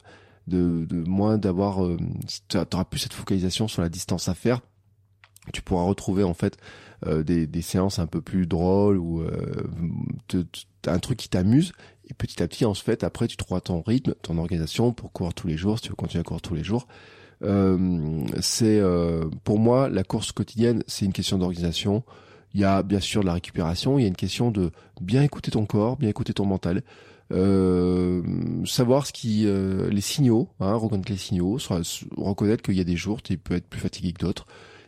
de, 0.47 1.05
moins 1.09 1.39
d'avoir, 1.39 1.85
euh, 1.85 1.97
tu 2.49 2.57
auras 2.57 2.85
plus 2.85 3.01
cette 3.01 3.13
focalisation 3.13 3.69
sur 3.69 3.83
la 3.83 3.89
distance 3.89 4.29
à 4.29 4.35
faire. 4.35 4.61
Tu 5.53 5.63
pourras 5.63 5.85
retrouver 5.85 6.25
en 6.25 6.35
fait 6.35 6.57
euh, 7.07 7.23
des, 7.23 7.47
des 7.47 7.63
séances 7.63 7.99
un 7.99 8.07
peu 8.07 8.23
plus 8.23 8.47
drôles 8.47 8.97
ou 8.97 9.21
euh, 9.21 9.69
un 10.89 10.99
truc 10.99 11.19
qui 11.19 11.29
t'amuse 11.29 11.73
et 12.09 12.15
petit 12.15 12.43
à 12.43 12.49
petit 12.49 12.65
en 12.65 12.75
fait 12.75 13.05
après 13.05 13.29
tu 13.29 13.37
trouveras 13.37 13.61
ton 13.61 13.83
rythme, 13.83 14.15
ton 14.23 14.39
organisation 14.39 14.93
pour 14.93 15.13
courir 15.13 15.35
tous 15.35 15.47
les 15.47 15.57
jours 15.57 15.79
si 15.79 15.85
tu 15.85 15.89
veux 15.91 15.97
continuer 15.97 16.21
à 16.21 16.25
courir 16.25 16.43
tous 16.43 16.55
les 16.55 16.65
jours. 16.65 16.87
Euh, 17.43 18.25
c'est 18.41 18.81
pour 19.43 19.59
moi 19.59 19.89
la 19.89 20.05
course 20.05 20.33
quotidienne 20.33 20.83
c'est 20.87 21.05
une 21.05 21.13
question 21.13 21.39
d'organisation 21.39 22.05
il 22.55 22.61
y 22.61 22.65
a 22.65 22.83
bien 22.83 23.01
sûr 23.01 23.21
de 23.23 23.27
la 23.27 23.35
récupération, 23.35 23.99
il 23.99 24.03
y 24.03 24.05
a 24.05 24.09
une 24.09 24.17
question 24.17 24.51
de 24.51 24.71
bien 25.01 25.23
écouter 25.23 25.51
ton 25.51 25.67
corps, 25.67 25.97
bien 25.97 26.09
écouter 26.09 26.33
ton 26.33 26.47
mental, 26.47 26.83
euh, 27.33 28.23
savoir 28.65 29.07
ce 29.07 29.13
qui, 29.13 29.47
euh, 29.47 29.91
les 29.91 30.01
signaux, 30.01 30.49
hein, 30.61 30.75
reconnaître 30.75 31.11
les 31.11 31.19
signaux, 31.19 31.59
reconnaître 32.17 32.63
qu'il 32.63 32.77
y 32.77 32.81
a 32.81 32.85
des 32.85 32.97
jours 32.97 33.23
tu 33.23 33.37
peux 33.39 33.55
être 33.55 33.67
plus 33.67 33.81
fatigué 33.81 34.13
que 34.13 34.21
d'autres, 34.21 34.47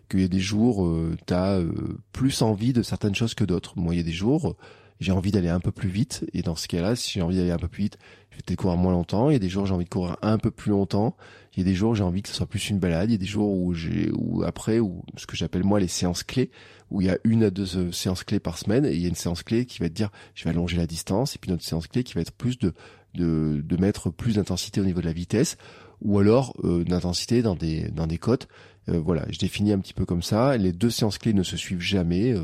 qu'il 0.09 0.21
y 0.21 0.25
a 0.25 0.29
des 0.29 0.41
jours 0.41 0.87
euh, 0.87 1.17
tu 1.27 1.35
as 1.35 1.59
euh, 1.59 1.99
plus 2.13 2.41
envie 2.43 2.73
de 2.73 2.83
certaines 2.83 3.17
choses 3.17 3.35
que 3.35 3.45
d'autres. 3.45 3.73
Moi, 3.77 3.95
il 3.95 3.97
y 3.97 4.01
a 4.01 4.05
des 4.05 4.13
jours 4.13 4.55
j'ai 5.01 5.13
envie 5.13 5.31
d'aller 5.31 5.49
un 5.49 5.61
peu 5.61 5.73
plus 5.73 5.89
vite 5.89 6.25
et 6.33 6.43
dans 6.43 6.57
ce 6.57 6.69
cas-là, 6.69 6.97
si 6.97 7.13
j'ai 7.13 7.23
envie 7.23 7.37
d'aller 7.37 7.51
un 7.51 7.59
peu 7.59 7.69
plus 7.69 7.85
vite, 7.85 7.99
je 8.31 8.37
vais 8.37 8.43
peut-être 8.47 8.59
courir 8.59 8.77
moins 8.77 8.93
longtemps. 8.93 9.31
Il 9.31 9.35
y 9.35 9.37
a 9.37 9.41
des 9.41 9.49
jours 9.49 9.67
j'ai 9.67 9.75
envie 9.75 9.85
de 9.85 9.91
courir 9.91 10.17
un 10.23 10.39
peu 10.39 10.51
plus 10.51 10.71
longtemps. 10.71 11.17
Il 11.55 11.61
y 11.61 11.63
a 11.63 11.65
des 11.65 11.75
jours 11.75 11.95
j'ai 11.95 12.03
envie 12.03 12.23
que 12.23 12.29
ce 12.29 12.35
soit 12.35 12.47
plus 12.47 12.71
une 12.71 12.79
balade. 12.79 13.11
Il 13.11 13.13
y 13.13 13.17
a 13.17 13.19
des 13.19 13.27
jours 13.27 13.51
où 13.51 13.75
j'ai, 13.75 14.11
ou 14.15 14.43
après, 14.45 14.79
ou 14.79 15.03
ce 15.17 15.27
que 15.27 15.37
j'appelle 15.37 15.65
moi 15.65 15.81
les 15.81 15.89
séances 15.89 16.23
clés, 16.23 16.51
où 16.91 17.01
il 17.01 17.07
y 17.07 17.11
a 17.11 17.19
une 17.25 17.45
à 17.45 17.51
deux 17.51 17.77
euh, 17.77 17.93
séances 17.93 18.25
clés 18.25 18.41
par 18.41 18.59
semaine 18.59 18.85
et 18.85 18.95
il 18.95 19.01
y 19.01 19.07
a 19.07 19.09
une 19.09 19.15
séance 19.15 19.43
clé 19.43 19.67
qui 19.67 19.81
va 19.81 19.89
te 19.89 19.95
dire 19.95 20.11
je 20.35 20.45
vais 20.45 20.51
allonger 20.51 20.77
la 20.77 20.87
distance 20.87 21.35
et 21.35 21.39
puis 21.39 21.49
une 21.49 21.55
autre 21.55 21.65
séance 21.65 21.87
clé 21.87 22.05
qui 22.05 22.15
va 22.15 22.21
être 22.21 22.33
plus 22.33 22.59
de 22.59 22.73
de, 23.15 23.63
de 23.65 23.77
mettre 23.79 24.11
plus 24.11 24.35
d'intensité 24.35 24.81
au 24.81 24.85
niveau 24.85 25.01
de 25.01 25.07
la 25.07 25.13
vitesse 25.13 25.57
ou 26.03 26.19
alors 26.19 26.55
euh, 26.65 26.85
d'intensité 26.85 27.43
dans 27.43 27.55
des 27.55 27.89
dans 27.91 28.07
des 28.07 28.19
côtes. 28.19 28.49
Euh, 28.89 29.01
voilà, 29.01 29.25
je 29.31 29.39
définis 29.39 29.73
un 29.73 29.79
petit 29.79 29.95
peu 29.95 30.05
comme 30.05 30.23
ça. 30.23 30.57
Les 30.57 30.73
deux 30.73 30.91
séances 30.91 31.19
clés 31.19 31.33
ne 31.33 31.43
se 31.43 31.57
suivent 31.57 31.81
jamais. 31.81 32.35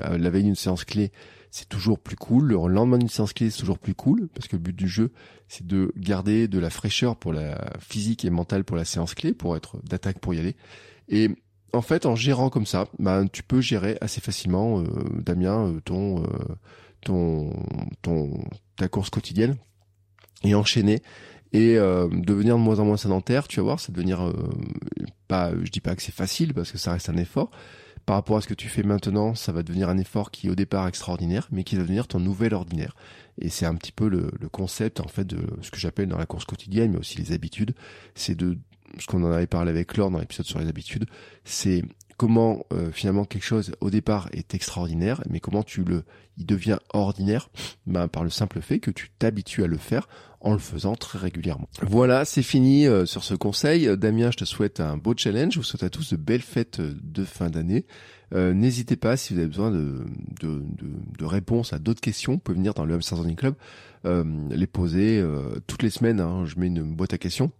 la 0.00 0.30
veille 0.30 0.42
d'une 0.42 0.56
séance 0.56 0.84
clé, 0.84 1.12
c'est 1.52 1.68
toujours 1.68 1.98
plus 1.98 2.16
cool. 2.16 2.48
Le 2.48 2.56
lendemain 2.66 2.96
d'une 2.96 3.10
séance 3.10 3.34
clé, 3.34 3.50
c'est 3.50 3.60
toujours 3.60 3.78
plus 3.78 3.94
cool 3.94 4.28
parce 4.34 4.48
que 4.48 4.56
le 4.56 4.62
but 4.62 4.74
du 4.74 4.88
jeu, 4.88 5.12
c'est 5.48 5.66
de 5.66 5.92
garder 5.96 6.48
de 6.48 6.58
la 6.58 6.70
fraîcheur 6.70 7.14
pour 7.14 7.34
la 7.34 7.72
physique 7.78 8.24
et 8.24 8.30
mentale 8.30 8.64
pour 8.64 8.74
la 8.74 8.86
séance 8.86 9.14
clé, 9.14 9.34
pour 9.34 9.54
être 9.54 9.76
d'attaque 9.84 10.18
pour 10.18 10.32
y 10.32 10.38
aller. 10.38 10.56
Et 11.08 11.28
en 11.74 11.82
fait, 11.82 12.06
en 12.06 12.16
gérant 12.16 12.48
comme 12.48 12.64
ça, 12.64 12.88
ben, 12.98 13.28
tu 13.28 13.42
peux 13.42 13.60
gérer 13.60 13.98
assez 14.00 14.22
facilement, 14.22 14.80
euh, 14.80 14.86
Damien, 15.20 15.68
euh, 15.68 15.80
ton, 15.84 16.22
euh, 16.22 16.26
ton, 17.02 17.52
ton, 18.00 18.30
ta 18.76 18.88
course 18.88 19.10
quotidienne 19.10 19.56
et 20.44 20.54
enchaîner 20.54 21.02
et 21.52 21.74
devenir 21.74 22.56
de 22.56 22.62
moins 22.62 22.78
en 22.78 22.86
moins 22.86 22.96
sédentaire. 22.96 23.46
Tu 23.46 23.60
vas 23.60 23.64
voir, 23.64 23.78
ça 23.78 23.92
devenir 23.92 24.32
pas, 25.28 25.52
je 25.62 25.70
dis 25.70 25.80
pas 25.80 25.94
que 25.94 26.00
c'est 26.00 26.14
facile 26.14 26.54
parce 26.54 26.72
que 26.72 26.78
ça 26.78 26.92
reste 26.92 27.10
un 27.10 27.18
effort. 27.18 27.50
Par 28.06 28.16
rapport 28.16 28.36
à 28.36 28.40
ce 28.40 28.48
que 28.48 28.54
tu 28.54 28.68
fais 28.68 28.82
maintenant, 28.82 29.34
ça 29.34 29.52
va 29.52 29.62
devenir 29.62 29.88
un 29.88 29.98
effort 29.98 30.30
qui 30.30 30.48
est 30.48 30.50
au 30.50 30.54
départ 30.54 30.88
extraordinaire, 30.88 31.48
mais 31.52 31.64
qui 31.64 31.76
va 31.76 31.82
devenir 31.82 32.08
ton 32.08 32.18
nouvel 32.18 32.52
ordinaire. 32.54 32.96
Et 33.40 33.48
c'est 33.48 33.66
un 33.66 33.74
petit 33.74 33.92
peu 33.92 34.08
le, 34.08 34.30
le, 34.40 34.48
concept 34.48 35.00
en 35.00 35.08
fait 35.08 35.24
de 35.24 35.38
ce 35.62 35.70
que 35.70 35.78
j'appelle 35.78 36.08
dans 36.08 36.18
la 36.18 36.26
course 36.26 36.44
quotidienne, 36.44 36.92
mais 36.92 36.98
aussi 36.98 37.18
les 37.18 37.32
habitudes, 37.32 37.74
c'est 38.14 38.34
de 38.34 38.58
ce 38.98 39.06
qu'on 39.06 39.22
en 39.24 39.32
avait 39.32 39.46
parlé 39.46 39.70
avec 39.70 39.96
Laure 39.96 40.10
dans 40.10 40.18
l'épisode 40.18 40.46
sur 40.46 40.58
les 40.58 40.68
habitudes, 40.68 41.06
c'est 41.44 41.82
comment 42.22 42.64
euh, 42.72 42.92
finalement 42.92 43.24
quelque 43.24 43.42
chose 43.42 43.72
au 43.80 43.90
départ 43.90 44.28
est 44.32 44.54
extraordinaire, 44.54 45.24
mais 45.28 45.40
comment 45.40 45.64
tu 45.64 45.82
le, 45.82 46.04
il 46.38 46.46
devient 46.46 46.78
ordinaire, 46.92 47.50
ben, 47.88 48.06
par 48.06 48.22
le 48.22 48.30
simple 48.30 48.60
fait 48.60 48.78
que 48.78 48.92
tu 48.92 49.10
t'habitues 49.18 49.64
à 49.64 49.66
le 49.66 49.76
faire 49.76 50.06
en 50.40 50.52
le 50.52 50.60
faisant 50.60 50.94
très 50.94 51.18
régulièrement. 51.18 51.68
Voilà, 51.82 52.24
c'est 52.24 52.44
fini 52.44 52.86
euh, 52.86 53.06
sur 53.06 53.24
ce 53.24 53.34
conseil. 53.34 53.88
Euh, 53.88 53.96
Damien, 53.96 54.30
je 54.30 54.36
te 54.36 54.44
souhaite 54.44 54.78
un 54.78 54.96
beau 54.96 55.14
challenge. 55.16 55.54
Je 55.54 55.58
vous 55.58 55.64
souhaite 55.64 55.82
à 55.82 55.90
tous 55.90 56.12
de 56.12 56.16
belles 56.16 56.42
fêtes 56.42 56.80
de 56.80 57.24
fin 57.24 57.50
d'année. 57.50 57.86
N'hésitez 58.32 58.96
pas 58.96 59.18
si 59.18 59.34
vous 59.34 59.40
avez 59.40 59.48
besoin 59.48 59.70
de, 59.70 60.06
de, 60.40 60.62
de, 61.18 61.24
réponses 61.26 61.74
à 61.74 61.78
d'autres 61.78 62.00
questions, 62.00 62.32
vous 62.32 62.38
pouvez 62.38 62.56
venir 62.56 62.72
dans 62.72 62.86
le 62.86 62.94
Hamster 62.94 63.18
Club, 63.36 63.54
les 64.04 64.66
poser 64.66 65.22
toutes 65.66 65.82
les 65.82 65.90
semaines. 65.90 66.18
Hein, 66.18 66.46
je 66.46 66.58
mets 66.58 66.68
une 66.68 66.94
boîte 66.94 67.12
à 67.12 67.18
questions 67.18 67.52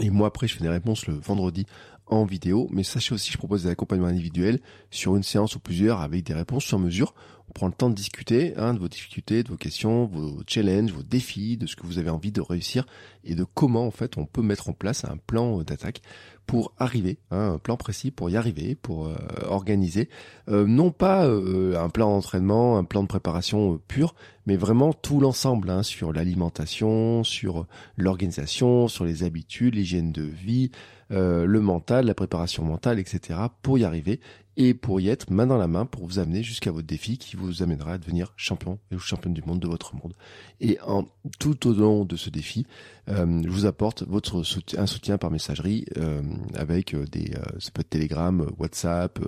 et 0.00 0.10
moi, 0.10 0.26
après, 0.28 0.48
je 0.48 0.56
fais 0.56 0.62
des 0.62 0.68
réponses 0.68 1.06
le 1.06 1.14
vendredi 1.14 1.66
en 2.06 2.24
vidéo. 2.24 2.68
Mais 2.70 2.82
sachez 2.82 3.14
aussi, 3.14 3.32
je 3.32 3.38
propose 3.38 3.64
des 3.64 3.70
accompagnements 3.70 4.08
individuels 4.08 4.60
sur 4.90 5.16
une 5.16 5.22
séance 5.22 5.56
ou 5.56 5.60
plusieurs 5.60 6.00
avec 6.00 6.24
des 6.24 6.34
réponses 6.34 6.64
sur 6.64 6.78
mesure. 6.78 7.14
On 7.48 7.52
prend 7.52 7.66
le 7.66 7.74
temps 7.74 7.90
de 7.90 7.94
discuter 7.94 8.54
hein, 8.56 8.72
de 8.72 8.78
vos 8.78 8.88
difficultés, 8.88 9.42
de 9.42 9.48
vos 9.50 9.56
questions, 9.56 10.06
vos 10.06 10.42
challenges, 10.46 10.92
vos 10.92 11.02
défis, 11.02 11.56
de 11.56 11.66
ce 11.66 11.76
que 11.76 11.86
vous 11.86 11.98
avez 11.98 12.10
envie 12.10 12.32
de 12.32 12.40
réussir 12.40 12.86
et 13.22 13.34
de 13.34 13.44
comment 13.44 13.86
en 13.86 13.90
fait 13.90 14.16
on 14.16 14.24
peut 14.24 14.42
mettre 14.42 14.70
en 14.70 14.72
place 14.72 15.04
un 15.04 15.18
plan 15.18 15.62
d'attaque 15.62 16.00
pour 16.46 16.72
arriver, 16.78 17.18
hein, 17.30 17.52
un 17.54 17.58
plan 17.58 17.76
précis 17.76 18.10
pour 18.10 18.28
y 18.30 18.36
arriver, 18.36 18.74
pour 18.74 19.06
euh, 19.06 19.16
organiser, 19.46 20.08
euh, 20.48 20.66
non 20.66 20.90
pas 20.90 21.26
euh, 21.26 21.78
un 21.82 21.88
plan 21.88 22.10
d'entraînement, 22.10 22.76
un 22.76 22.84
plan 22.84 23.02
de 23.02 23.08
préparation 23.08 23.80
pur, 23.88 24.14
mais 24.46 24.56
vraiment 24.56 24.92
tout 24.92 25.20
l'ensemble 25.20 25.70
hein, 25.70 25.82
sur 25.82 26.12
l'alimentation, 26.12 27.24
sur 27.24 27.66
l'organisation, 27.96 28.88
sur 28.88 29.04
les 29.04 29.22
habitudes, 29.22 29.74
l'hygiène 29.74 30.12
de 30.12 30.22
vie, 30.22 30.70
le 31.10 31.60
mental, 31.60 32.06
la 32.06 32.14
préparation 32.14 32.64
mentale, 32.64 32.98
etc. 32.98 33.38
pour 33.62 33.78
y 33.78 33.84
arriver 33.84 34.20
et 34.56 34.74
pour 34.74 35.00
y 35.00 35.08
être 35.08 35.30
main 35.30 35.46
dans 35.46 35.56
la 35.56 35.66
main 35.66 35.86
pour 35.86 36.04
vous 36.04 36.18
amener 36.18 36.42
jusqu'à 36.42 36.70
votre 36.70 36.86
défi 36.86 37.18
qui 37.18 37.36
vous 37.36 37.62
amènera 37.62 37.94
à 37.94 37.98
devenir 37.98 38.32
champion 38.36 38.78
et 38.90 38.98
championne 38.98 39.34
du 39.34 39.42
monde 39.42 39.60
de 39.60 39.66
votre 39.66 39.94
monde. 39.96 40.14
Et 40.60 40.78
en, 40.86 41.06
tout 41.38 41.66
au 41.66 41.72
long 41.72 42.04
de 42.04 42.16
ce 42.16 42.30
défi, 42.30 42.66
euh, 43.08 43.42
je 43.42 43.50
vous 43.50 43.66
apporte 43.66 44.04
votre 44.04 44.42
soutien, 44.42 44.82
un 44.82 44.86
soutien 44.86 45.18
par 45.18 45.30
messagerie 45.30 45.86
euh, 45.96 46.22
avec 46.54 46.94
euh, 46.94 47.04
des, 47.10 47.32
ça 47.58 47.70
peut 47.72 47.80
être 47.80 47.90
Telegram, 47.90 48.46
WhatsApp, 48.58 49.18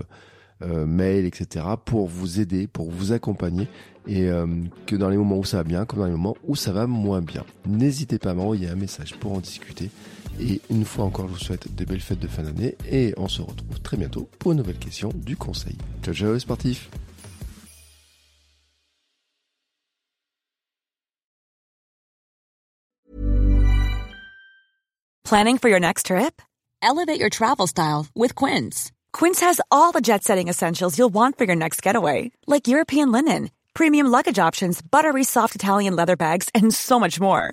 mail, 0.61 1.27
etc. 1.27 1.67
pour 1.85 2.07
vous 2.07 2.41
aider, 2.41 2.67
pour 2.67 2.91
vous 2.91 3.13
accompagner 3.13 3.69
et 4.07 4.31
que 4.87 4.97
dans 4.97 5.11
les 5.11 5.19
moments 5.19 5.37
où 5.37 5.45
ça 5.45 5.59
va 5.59 5.65
bien, 5.65 5.85
comme 5.85 5.99
dans 5.99 6.07
les 6.07 6.13
moments 6.13 6.37
où 6.45 6.57
ça 6.57 6.73
va 6.73 6.87
moins 6.87 7.21
bien. 7.21 7.45
N'hésitez 7.67 8.19
pas 8.19 8.31
à 8.31 8.35
m'envoyer 8.35 8.69
un 8.69 8.75
message 8.75 9.17
pour 9.17 9.33
en 9.33 9.41
discuter. 9.41 9.91
Et 10.41 10.61
une 10.71 10.85
fois 10.85 11.05
encore, 11.05 11.29
je 11.29 11.33
vous 11.33 11.39
souhaite 11.39 11.75
de 11.75 11.85
belles 11.85 12.01
fêtes 12.01 12.19
de 12.19 12.29
fin 12.29 12.43
d'année 12.43 12.77
et 12.91 13.15
on 13.17 13.29
se 13.29 13.43
retrouve 13.43 13.81
très 13.83 13.97
bientôt 13.97 14.29
pour 14.39 14.53
une 14.53 14.59
nouvelle 14.59 14.79
question 14.79 15.11
du 15.15 15.37
conseil. 15.37 15.77
Ciao 16.03 16.15
ciao 16.15 16.35
les 16.35 16.41
sportifs 16.41 16.91
Planning 25.25 25.59
for 25.59 25.69
your 25.69 25.81
next 25.81 26.07
trip? 26.07 26.41
Elevate 26.81 27.19
your 27.19 27.31
travel 27.31 27.67
style 27.67 28.07
with 28.15 28.37
Quince. 28.37 28.93
Quince 29.13 29.41
has 29.41 29.61
all 29.73 29.91
the 29.91 30.01
jet-setting 30.01 30.47
essentials 30.47 30.97
you'll 30.97 31.13
want 31.13 31.37
for 31.37 31.43
your 31.43 31.57
next 31.57 31.83
getaway, 31.83 32.31
like 32.47 32.69
European 32.69 33.11
linen, 33.11 33.51
premium 33.75 34.07
luggage 34.07 34.39
options, 34.39 34.81
buttery 34.81 35.25
soft 35.25 35.57
Italian 35.57 35.97
leather 35.97 36.15
bags, 36.15 36.49
and 36.55 36.73
so 36.73 37.01
much 37.01 37.19
more 37.19 37.53